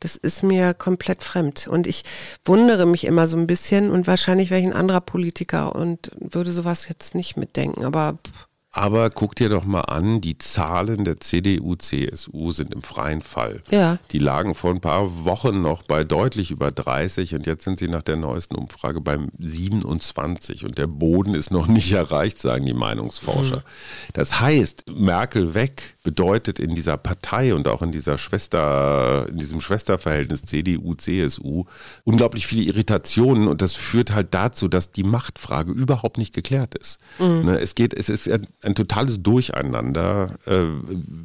Das 0.00 0.16
ist 0.16 0.42
mir 0.42 0.74
komplett 0.74 1.22
fremd. 1.22 1.66
Und 1.66 1.86
ich 1.86 2.04
wundere 2.44 2.86
mich 2.86 3.04
immer 3.04 3.26
so 3.26 3.36
ein 3.36 3.46
bisschen 3.46 3.90
und 3.90 4.06
wahrscheinlich 4.06 4.50
wäre 4.50 4.60
ich 4.60 4.66
ein 4.66 4.72
anderer 4.72 5.00
Politiker 5.00 5.74
und 5.74 6.10
würde 6.18 6.52
sowas 6.52 6.88
jetzt 6.88 7.14
nicht 7.14 7.36
mitdenken, 7.36 7.84
aber. 7.84 8.18
Pff. 8.26 8.48
Aber 8.76 9.08
guck 9.08 9.36
dir 9.36 9.48
doch 9.48 9.64
mal 9.64 9.82
an, 9.82 10.20
die 10.20 10.36
Zahlen 10.36 11.04
der 11.04 11.20
CDU, 11.20 11.76
CSU 11.76 12.50
sind 12.50 12.74
im 12.74 12.82
freien 12.82 13.22
Fall. 13.22 13.62
Ja. 13.70 13.98
Die 14.10 14.18
lagen 14.18 14.56
vor 14.56 14.72
ein 14.72 14.80
paar 14.80 15.24
Wochen 15.24 15.62
noch 15.62 15.84
bei 15.84 16.02
deutlich 16.02 16.50
über 16.50 16.72
30 16.72 17.36
und 17.36 17.46
jetzt 17.46 17.62
sind 17.62 17.78
sie 17.78 17.86
nach 17.86 18.02
der 18.02 18.16
neuesten 18.16 18.56
Umfrage 18.56 19.00
beim 19.00 19.28
27 19.38 20.64
und 20.64 20.76
der 20.76 20.88
Boden 20.88 21.36
ist 21.36 21.52
noch 21.52 21.68
nicht 21.68 21.92
erreicht, 21.92 22.40
sagen 22.40 22.66
die 22.66 22.74
Meinungsforscher. 22.74 23.58
Mhm. 23.58 24.12
Das 24.12 24.40
heißt, 24.40 24.90
Merkel 24.92 25.54
weg 25.54 25.93
bedeutet 26.04 26.60
in 26.60 26.74
dieser 26.74 26.98
Partei 26.98 27.54
und 27.54 27.66
auch 27.66 27.82
in 27.82 27.90
dieser 27.90 28.18
Schwester, 28.18 29.26
in 29.30 29.38
diesem 29.38 29.60
Schwesterverhältnis 29.60 30.42
CDU, 30.44 30.94
CSU 30.94 31.64
unglaublich 32.04 32.46
viele 32.46 32.62
Irritationen 32.62 33.48
und 33.48 33.62
das 33.62 33.74
führt 33.74 34.12
halt 34.12 34.34
dazu, 34.34 34.68
dass 34.68 34.92
die 34.92 35.02
Machtfrage 35.02 35.72
überhaupt 35.72 36.18
nicht 36.18 36.34
geklärt 36.34 36.74
ist. 36.74 36.98
Mhm. 37.18 37.46
Ne, 37.46 37.58
es 37.58 37.74
geht, 37.74 37.94
es 37.94 38.10
ist 38.10 38.28
ein 38.28 38.74
totales 38.74 39.22
Durcheinander, 39.22 40.34
äh, 40.44 40.60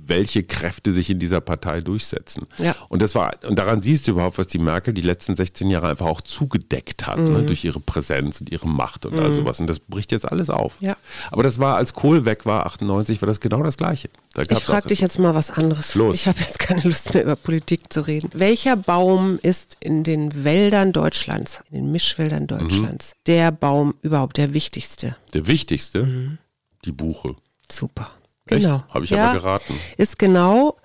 welche 0.08 0.44
Kräfte 0.44 0.94
sich 0.94 1.10
in 1.10 1.20
dieser 1.20 1.42
Partei 1.42 1.82
durchsetzen. 1.82 2.48
Ja. 2.58 2.74
Und 2.88 3.02
das 3.02 3.15
war, 3.15 3.34
und 3.48 3.60
daran 3.60 3.82
siehst 3.82 4.08
du 4.08 4.12
überhaupt, 4.12 4.38
was 4.38 4.48
die 4.48 4.60
Merkel 4.60 4.94
die 4.94 5.02
letzten 5.02 5.36
16 5.36 5.70
Jahre 5.70 5.89
einfach 5.89 6.06
auch 6.06 6.22
zugedeckt 6.22 7.06
hat, 7.06 7.18
ne, 7.18 7.30
mhm. 7.30 7.34
ne, 7.34 7.44
durch 7.44 7.65
ihre 7.65 7.82
Präsenz 7.82 8.39
und 8.39 8.50
ihre 8.50 8.68
Macht 8.68 9.06
und 9.06 9.15
mhm. 9.15 9.20
all 9.20 9.36
sowas. 9.36 9.60
Und 9.60 9.68
das 9.68 9.80
bricht 9.80 10.13
jetzt 10.13 10.26
alles 10.32 10.50
auf. 10.50 10.76
Ja. 10.80 10.96
Aber 11.32 11.44
das 11.44 11.60
war, 11.60 11.76
als 11.76 11.94
Kohl 11.94 12.24
weg 12.24 12.46
war, 12.46 12.65
98, 12.65 13.22
war 13.22 13.28
das 13.28 13.42
genau 13.42 13.62
das 13.62 13.76
Gleiche. 13.76 14.10
Da 14.34 14.44
ich 14.44 14.48
frage 14.69 14.88
dich 14.89 15.01
jetzt 15.01 15.19
mal 15.19 15.36
was 15.36 15.51
anderes. 15.51 15.95
Los. 15.95 16.15
Ich 16.15 16.27
habe 16.27 16.39
jetzt 16.39 16.60
keine 16.60 16.82
Lust 16.82 17.13
mehr 17.13 17.23
über 17.23 17.36
Politik 17.36 17.91
zu 17.91 18.01
reden. 18.01 18.29
Welcher 18.34 18.75
Baum 18.75 19.39
ist 19.41 19.77
in 19.79 20.03
den 20.03 20.43
Wäldern 20.43 20.91
Deutschlands, 20.91 21.63
in 21.71 21.77
den 21.77 21.91
Mischwäldern 21.91 22.47
Deutschlands, 22.47 23.13
mhm. 23.15 23.19
der 23.27 23.51
Baum 23.51 23.95
überhaupt 24.01 24.38
der 24.38 24.53
wichtigste? 24.53 25.15
Der 25.34 25.47
wichtigste? 25.47 26.03
Mhm. 26.03 26.38
Die 26.86 26.91
Buche. 26.91 27.36
Super. 27.71 28.12
Genau. 28.49 28.83
Habe 28.93 29.05
ich 29.05 29.12
ja, 29.12 29.29
aber 29.29 29.39
geraten. 29.39 29.79
Ist 29.97 30.19
genau, 30.19 30.77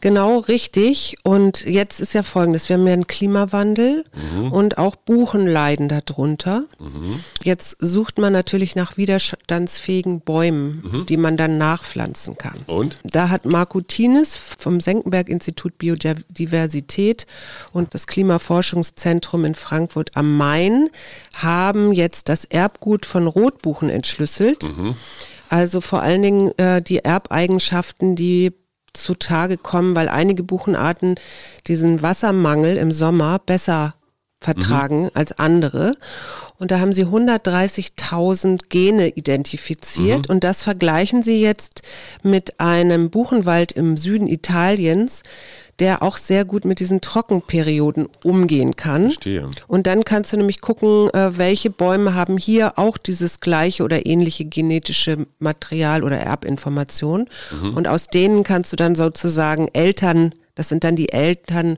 genau 0.00 0.38
richtig. 0.38 1.16
Und 1.22 1.64
jetzt 1.64 2.00
ist 2.00 2.14
ja 2.14 2.22
folgendes: 2.22 2.68
Wir 2.68 2.76
haben 2.76 2.86
ja 2.86 2.92
einen 2.92 3.06
Klimawandel 3.06 4.04
mhm. 4.34 4.52
und 4.52 4.78
auch 4.78 4.96
Buchen 4.96 5.46
leiden 5.46 5.88
darunter. 5.88 6.64
Mhm. 6.78 7.20
Jetzt 7.42 7.76
sucht 7.80 8.18
man 8.18 8.32
natürlich 8.32 8.76
nach 8.76 8.96
widerstandsfähigen 8.96 10.20
Bäumen, 10.20 10.82
mhm. 10.84 11.06
die 11.06 11.16
man 11.16 11.36
dann 11.36 11.58
nachpflanzen 11.58 12.36
kann. 12.38 12.58
Und? 12.66 12.96
Da 13.04 13.28
hat 13.28 13.44
Marco 13.44 13.80
Tienes 13.80 14.36
vom 14.36 14.80
Senckenberg-Institut 14.80 15.78
Biodiversität 15.78 17.26
und 17.72 17.94
das 17.94 18.06
Klimaforschungszentrum 18.06 19.44
in 19.44 19.54
Frankfurt 19.54 20.16
am 20.16 20.36
Main 20.36 20.90
haben 21.34 21.92
jetzt 21.92 22.28
das 22.28 22.44
Erbgut 22.44 23.06
von 23.06 23.26
Rotbuchen 23.26 23.90
entschlüsselt. 23.90 24.68
Also 25.50 25.80
vor 25.80 26.00
allen 26.00 26.22
Dingen 26.22 26.58
äh, 26.58 26.80
die 26.80 27.00
Erbeigenschaften, 27.04 28.14
die 28.14 28.52
zutage 28.92 29.56
kommen, 29.56 29.96
weil 29.96 30.08
einige 30.08 30.44
Buchenarten 30.44 31.16
diesen 31.66 32.02
Wassermangel 32.02 32.76
im 32.76 32.92
Sommer 32.92 33.40
besser 33.40 33.94
vertragen 34.40 35.02
mhm. 35.04 35.10
als 35.14 35.38
andere. 35.38 35.96
Und 36.58 36.70
da 36.70 36.78
haben 36.78 36.92
sie 36.92 37.04
130.000 37.04 38.68
Gene 38.68 39.08
identifiziert 39.08 40.28
mhm. 40.28 40.34
und 40.34 40.44
das 40.44 40.62
vergleichen 40.62 41.22
sie 41.24 41.40
jetzt 41.40 41.82
mit 42.22 42.60
einem 42.60 43.10
Buchenwald 43.10 43.72
im 43.72 43.96
Süden 43.96 44.28
Italiens, 44.28 45.24
der 45.80 46.02
auch 46.02 46.18
sehr 46.18 46.44
gut 46.44 46.64
mit 46.64 46.78
diesen 46.78 47.00
Trockenperioden 47.00 48.08
umgehen 48.22 48.76
kann. 48.76 49.04
Verstehe. 49.04 49.50
Und 49.66 49.86
dann 49.86 50.04
kannst 50.04 50.32
du 50.32 50.36
nämlich 50.36 50.60
gucken, 50.60 51.08
äh, 51.10 51.36
welche 51.38 51.70
Bäume 51.70 52.14
haben 52.14 52.36
hier 52.36 52.78
auch 52.78 52.98
dieses 52.98 53.40
gleiche 53.40 53.82
oder 53.82 54.06
ähnliche 54.06 54.44
genetische 54.44 55.26
Material 55.38 56.04
oder 56.04 56.18
Erbinformation. 56.18 57.28
Mhm. 57.60 57.74
Und 57.74 57.88
aus 57.88 58.08
denen 58.08 58.44
kannst 58.44 58.72
du 58.72 58.76
dann 58.76 58.94
sozusagen 58.94 59.68
Eltern 59.72 60.34
das 60.54 60.68
sind 60.68 60.84
dann 60.84 60.96
die 60.96 61.12
Eltern 61.12 61.76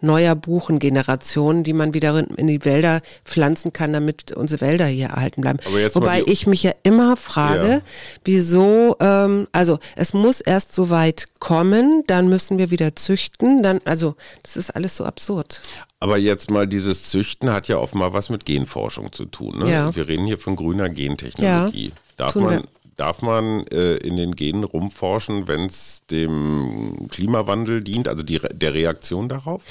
neuer 0.00 0.34
Buchengenerationen, 0.34 1.64
die 1.64 1.72
man 1.72 1.94
wieder 1.94 2.26
in 2.36 2.46
die 2.46 2.64
Wälder 2.64 3.00
pflanzen 3.24 3.72
kann, 3.72 3.92
damit 3.92 4.32
unsere 4.32 4.60
Wälder 4.60 4.86
hier 4.86 5.08
erhalten 5.08 5.40
bleiben. 5.40 5.58
Wobei 5.92 6.22
ich 6.26 6.46
mich 6.46 6.62
ja 6.62 6.72
immer 6.82 7.16
frage, 7.16 7.68
ja. 7.68 7.80
wieso, 8.24 8.96
ähm, 9.00 9.46
also 9.52 9.78
es 9.96 10.12
muss 10.12 10.40
erst 10.40 10.74
so 10.74 10.90
weit 10.90 11.26
kommen, 11.38 12.04
dann 12.06 12.28
müssen 12.28 12.58
wir 12.58 12.70
wieder 12.70 12.96
züchten, 12.96 13.62
dann, 13.62 13.80
also 13.84 14.16
das 14.42 14.56
ist 14.56 14.70
alles 14.70 14.96
so 14.96 15.04
absurd. 15.04 15.62
Aber 16.00 16.18
jetzt 16.18 16.50
mal 16.50 16.66
dieses 16.66 17.04
Züchten 17.04 17.50
hat 17.50 17.68
ja 17.68 17.78
offenbar 17.78 18.12
was 18.12 18.28
mit 18.28 18.44
Genforschung 18.44 19.12
zu 19.12 19.24
tun. 19.24 19.60
Ne? 19.60 19.70
Ja. 19.70 19.96
Wir 19.96 20.06
reden 20.06 20.26
hier 20.26 20.38
von 20.38 20.54
grüner 20.54 20.90
Gentechnologie. 20.90 21.86
Ja, 21.86 21.92
Darf 22.16 22.34
man, 22.34 22.64
Darf 22.96 23.22
man 23.22 23.66
äh, 23.68 23.96
in 23.96 24.16
den 24.16 24.36
Genen 24.36 24.64
rumforschen, 24.64 25.48
wenn 25.48 25.66
es 25.66 26.02
dem 26.10 27.08
Klimawandel 27.10 27.82
dient, 27.82 28.06
also 28.06 28.22
die, 28.22 28.38
der 28.38 28.74
Reaktion 28.74 29.28
darauf? 29.28 29.62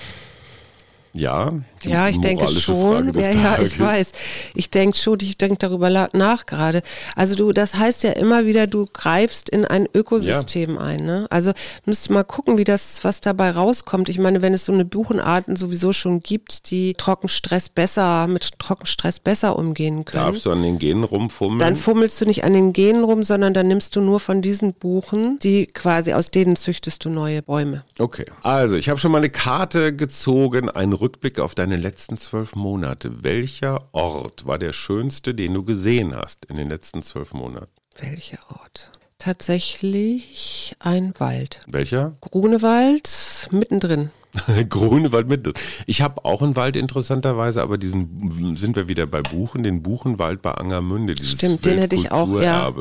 Ja. 1.13 1.53
Ja, 1.83 2.07
ich 2.09 2.19
denke 2.19 2.47
schon. 2.47 3.13
Ja, 3.19 3.31
ja, 3.31 3.59
ich 3.61 3.79
weiß. 3.79 4.11
Ich 4.55 4.69
denke 4.69 4.97
schon, 4.97 5.17
ich 5.21 5.37
denke 5.37 5.57
darüber 5.59 5.89
nach 5.89 6.45
gerade. 6.45 6.81
Also 7.15 7.35
du, 7.35 7.51
das 7.51 7.75
heißt 7.75 8.03
ja 8.03 8.11
immer 8.11 8.45
wieder, 8.45 8.67
du 8.67 8.85
greifst 8.91 9.49
in 9.49 9.65
ein 9.65 9.87
Ökosystem 9.93 10.75
ja. 10.75 10.81
ein. 10.81 11.05
Ne? 11.05 11.27
Also 11.29 11.51
müsst 11.85 12.09
mal 12.09 12.23
gucken, 12.23 12.57
wie 12.57 12.63
das, 12.63 13.03
was 13.03 13.21
dabei 13.21 13.51
rauskommt. 13.51 14.09
Ich 14.09 14.19
meine, 14.19 14.41
wenn 14.41 14.53
es 14.53 14.65
so 14.65 14.71
eine 14.71 14.85
Buchenarten 14.85 15.55
sowieso 15.55 15.93
schon 15.93 16.21
gibt, 16.21 16.71
die 16.71 16.93
Trockenstress 16.93 17.69
besser, 17.69 18.27
mit 18.27 18.59
Trockenstress 18.59 19.19
besser 19.19 19.57
umgehen 19.57 20.05
können. 20.05 20.23
Darfst 20.23 20.45
du 20.45 20.51
an 20.51 20.63
den 20.63 20.79
Genen 20.79 21.03
rumfummeln? 21.03 21.59
Dann 21.59 21.75
fummelst 21.75 22.19
du 22.21 22.25
nicht 22.25 22.43
an 22.43 22.53
den 22.53 22.73
Genen 22.73 23.03
rum, 23.03 23.23
sondern 23.23 23.53
dann 23.53 23.67
nimmst 23.67 23.95
du 23.95 24.01
nur 24.01 24.19
von 24.19 24.41
diesen 24.41 24.73
Buchen, 24.73 25.39
die 25.39 25.67
quasi 25.67 26.13
aus 26.13 26.31
denen 26.31 26.55
züchtest 26.55 27.05
du 27.05 27.09
neue 27.09 27.41
Bäume. 27.41 27.83
Okay. 27.99 28.25
Also 28.41 28.75
ich 28.75 28.89
habe 28.89 28.99
schon 28.99 29.11
mal 29.11 29.19
eine 29.19 29.29
Karte 29.29 29.95
gezogen, 29.95 30.69
ein 30.69 30.93
Rückblick 30.93 31.39
auf 31.39 31.55
deine 31.55 31.72
letzten 31.81 32.17
zwölf 32.17 32.55
Monate. 32.55 33.23
Welcher 33.23 33.87
Ort 33.93 34.45
war 34.45 34.57
der 34.57 34.73
schönste, 34.73 35.33
den 35.33 35.53
du 35.53 35.63
gesehen 35.63 36.15
hast 36.15 36.45
in 36.45 36.55
den 36.55 36.69
letzten 36.69 37.03
zwölf 37.03 37.33
Monaten? 37.33 37.71
Welcher 37.97 38.39
Ort? 38.49 38.91
Tatsächlich 39.19 40.75
ein 40.79 41.13
Wald. 41.17 41.61
Welcher? 41.67 42.17
Grunewald 42.21 43.47
mittendrin. 43.51 44.11
Grunewald 44.69 45.27
mittendrin. 45.27 45.63
Ich 45.85 46.01
habe 46.01 46.25
auch 46.25 46.41
einen 46.41 46.55
Wald 46.55 46.75
interessanterweise, 46.75 47.61
aber 47.61 47.77
diesen 47.77 48.57
sind 48.57 48.75
wir 48.75 48.87
wieder 48.87 49.05
bei 49.05 49.21
Buchen, 49.21 49.63
den 49.63 49.83
Buchenwald 49.83 50.41
bei 50.41 50.51
Angermünde. 50.51 51.15
Stimmt, 51.23 51.65
den 51.65 51.77
hätte 51.77 51.95
ich 51.95 52.11
auch, 52.11 52.41
ja 52.41 52.73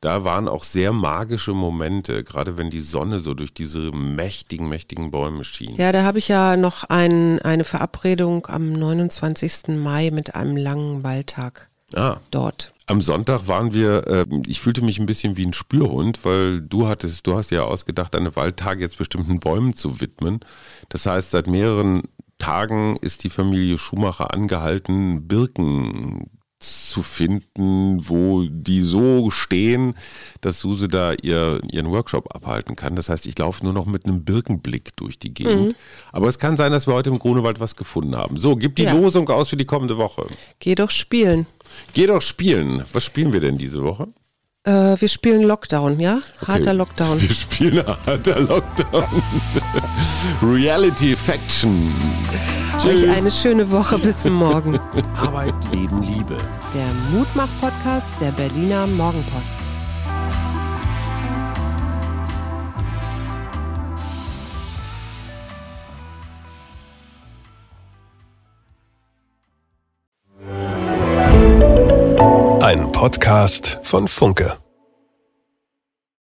da 0.00 0.24
waren 0.24 0.48
auch 0.48 0.64
sehr 0.64 0.92
magische 0.92 1.52
Momente, 1.52 2.24
gerade 2.24 2.56
wenn 2.56 2.70
die 2.70 2.80
Sonne 2.80 3.20
so 3.20 3.34
durch 3.34 3.54
diese 3.54 3.92
mächtigen, 3.92 4.68
mächtigen 4.68 5.10
Bäume 5.10 5.44
schien. 5.44 5.76
Ja, 5.76 5.92
da 5.92 6.04
habe 6.04 6.18
ich 6.18 6.28
ja 6.28 6.56
noch 6.56 6.84
ein, 6.84 7.40
eine 7.42 7.64
Verabredung 7.64 8.46
am 8.46 8.72
29. 8.72 9.68
Mai 9.68 10.10
mit 10.10 10.34
einem 10.34 10.56
langen 10.56 11.04
Waldtag 11.04 11.68
ah. 11.94 12.16
dort. 12.30 12.72
Am 12.86 13.00
Sonntag 13.00 13.48
waren 13.48 13.72
wir, 13.72 14.06
äh, 14.06 14.26
ich 14.46 14.60
fühlte 14.60 14.82
mich 14.82 14.98
ein 14.98 15.06
bisschen 15.06 15.36
wie 15.36 15.46
ein 15.46 15.52
Spürhund, 15.52 16.24
weil 16.24 16.60
du 16.60 16.88
hattest, 16.88 17.26
du 17.26 17.36
hast 17.36 17.50
ja 17.50 17.62
ausgedacht, 17.62 18.14
deine 18.14 18.34
Waldtage 18.36 18.80
jetzt 18.82 18.98
bestimmten 18.98 19.40
Bäumen 19.40 19.74
zu 19.74 20.00
widmen. 20.00 20.40
Das 20.88 21.06
heißt, 21.06 21.30
seit 21.30 21.46
mehreren 21.46 22.02
Tagen 22.38 22.96
ist 22.96 23.24
die 23.24 23.30
Familie 23.30 23.78
Schumacher 23.78 24.34
angehalten, 24.34 25.28
Birken 25.28 26.28
zu 26.62 27.02
finden, 27.02 28.08
wo 28.08 28.44
die 28.48 28.82
so 28.82 29.30
stehen, 29.30 29.94
dass 30.40 30.60
Suse 30.60 30.88
da 30.88 31.12
ihr, 31.12 31.60
ihren 31.70 31.90
Workshop 31.90 32.34
abhalten 32.34 32.76
kann. 32.76 32.96
Das 32.96 33.08
heißt, 33.08 33.26
ich 33.26 33.38
laufe 33.38 33.64
nur 33.64 33.72
noch 33.72 33.86
mit 33.86 34.06
einem 34.06 34.24
Birkenblick 34.24 34.96
durch 34.96 35.18
die 35.18 35.34
Gegend. 35.34 35.68
Mhm. 35.68 35.74
Aber 36.12 36.28
es 36.28 36.38
kann 36.38 36.56
sein, 36.56 36.72
dass 36.72 36.86
wir 36.86 36.94
heute 36.94 37.10
im 37.10 37.18
Grunewald 37.18 37.60
was 37.60 37.76
gefunden 37.76 38.16
haben. 38.16 38.36
So, 38.36 38.56
gib 38.56 38.76
die 38.76 38.84
ja. 38.84 38.92
Losung 38.92 39.28
aus 39.28 39.48
für 39.48 39.56
die 39.56 39.64
kommende 39.64 39.98
Woche. 39.98 40.26
Geh 40.58 40.74
doch 40.74 40.90
spielen. 40.90 41.46
Geh 41.94 42.06
doch 42.06 42.22
spielen. 42.22 42.84
Was 42.92 43.04
spielen 43.04 43.32
wir 43.32 43.40
denn 43.40 43.58
diese 43.58 43.82
Woche? 43.82 44.08
Äh, 44.64 44.94
wir 45.00 45.08
spielen 45.08 45.42
Lockdown, 45.42 45.98
ja? 45.98 46.18
Okay. 46.40 46.52
Harter 46.52 46.74
Lockdown. 46.74 47.20
Wir 47.20 47.34
spielen 47.34 47.84
harter 47.84 48.38
Lockdown. 48.40 49.04
Reality 50.42 51.16
Faction. 51.16 51.92
Euch 52.86 53.08
eine 53.08 53.32
schöne 53.32 53.68
Woche 53.68 53.98
bis 53.98 54.24
morgen. 54.24 54.78
Arbeit, 55.16 55.54
Leben, 55.72 56.00
Liebe. 56.02 56.38
Der 56.72 56.86
Mutmach-Podcast 57.10 58.12
der 58.20 58.30
Berliner 58.30 58.86
Morgenpost. 58.86 59.72
Podcast 73.02 73.80
von 73.82 74.06
Funke. 74.06 74.61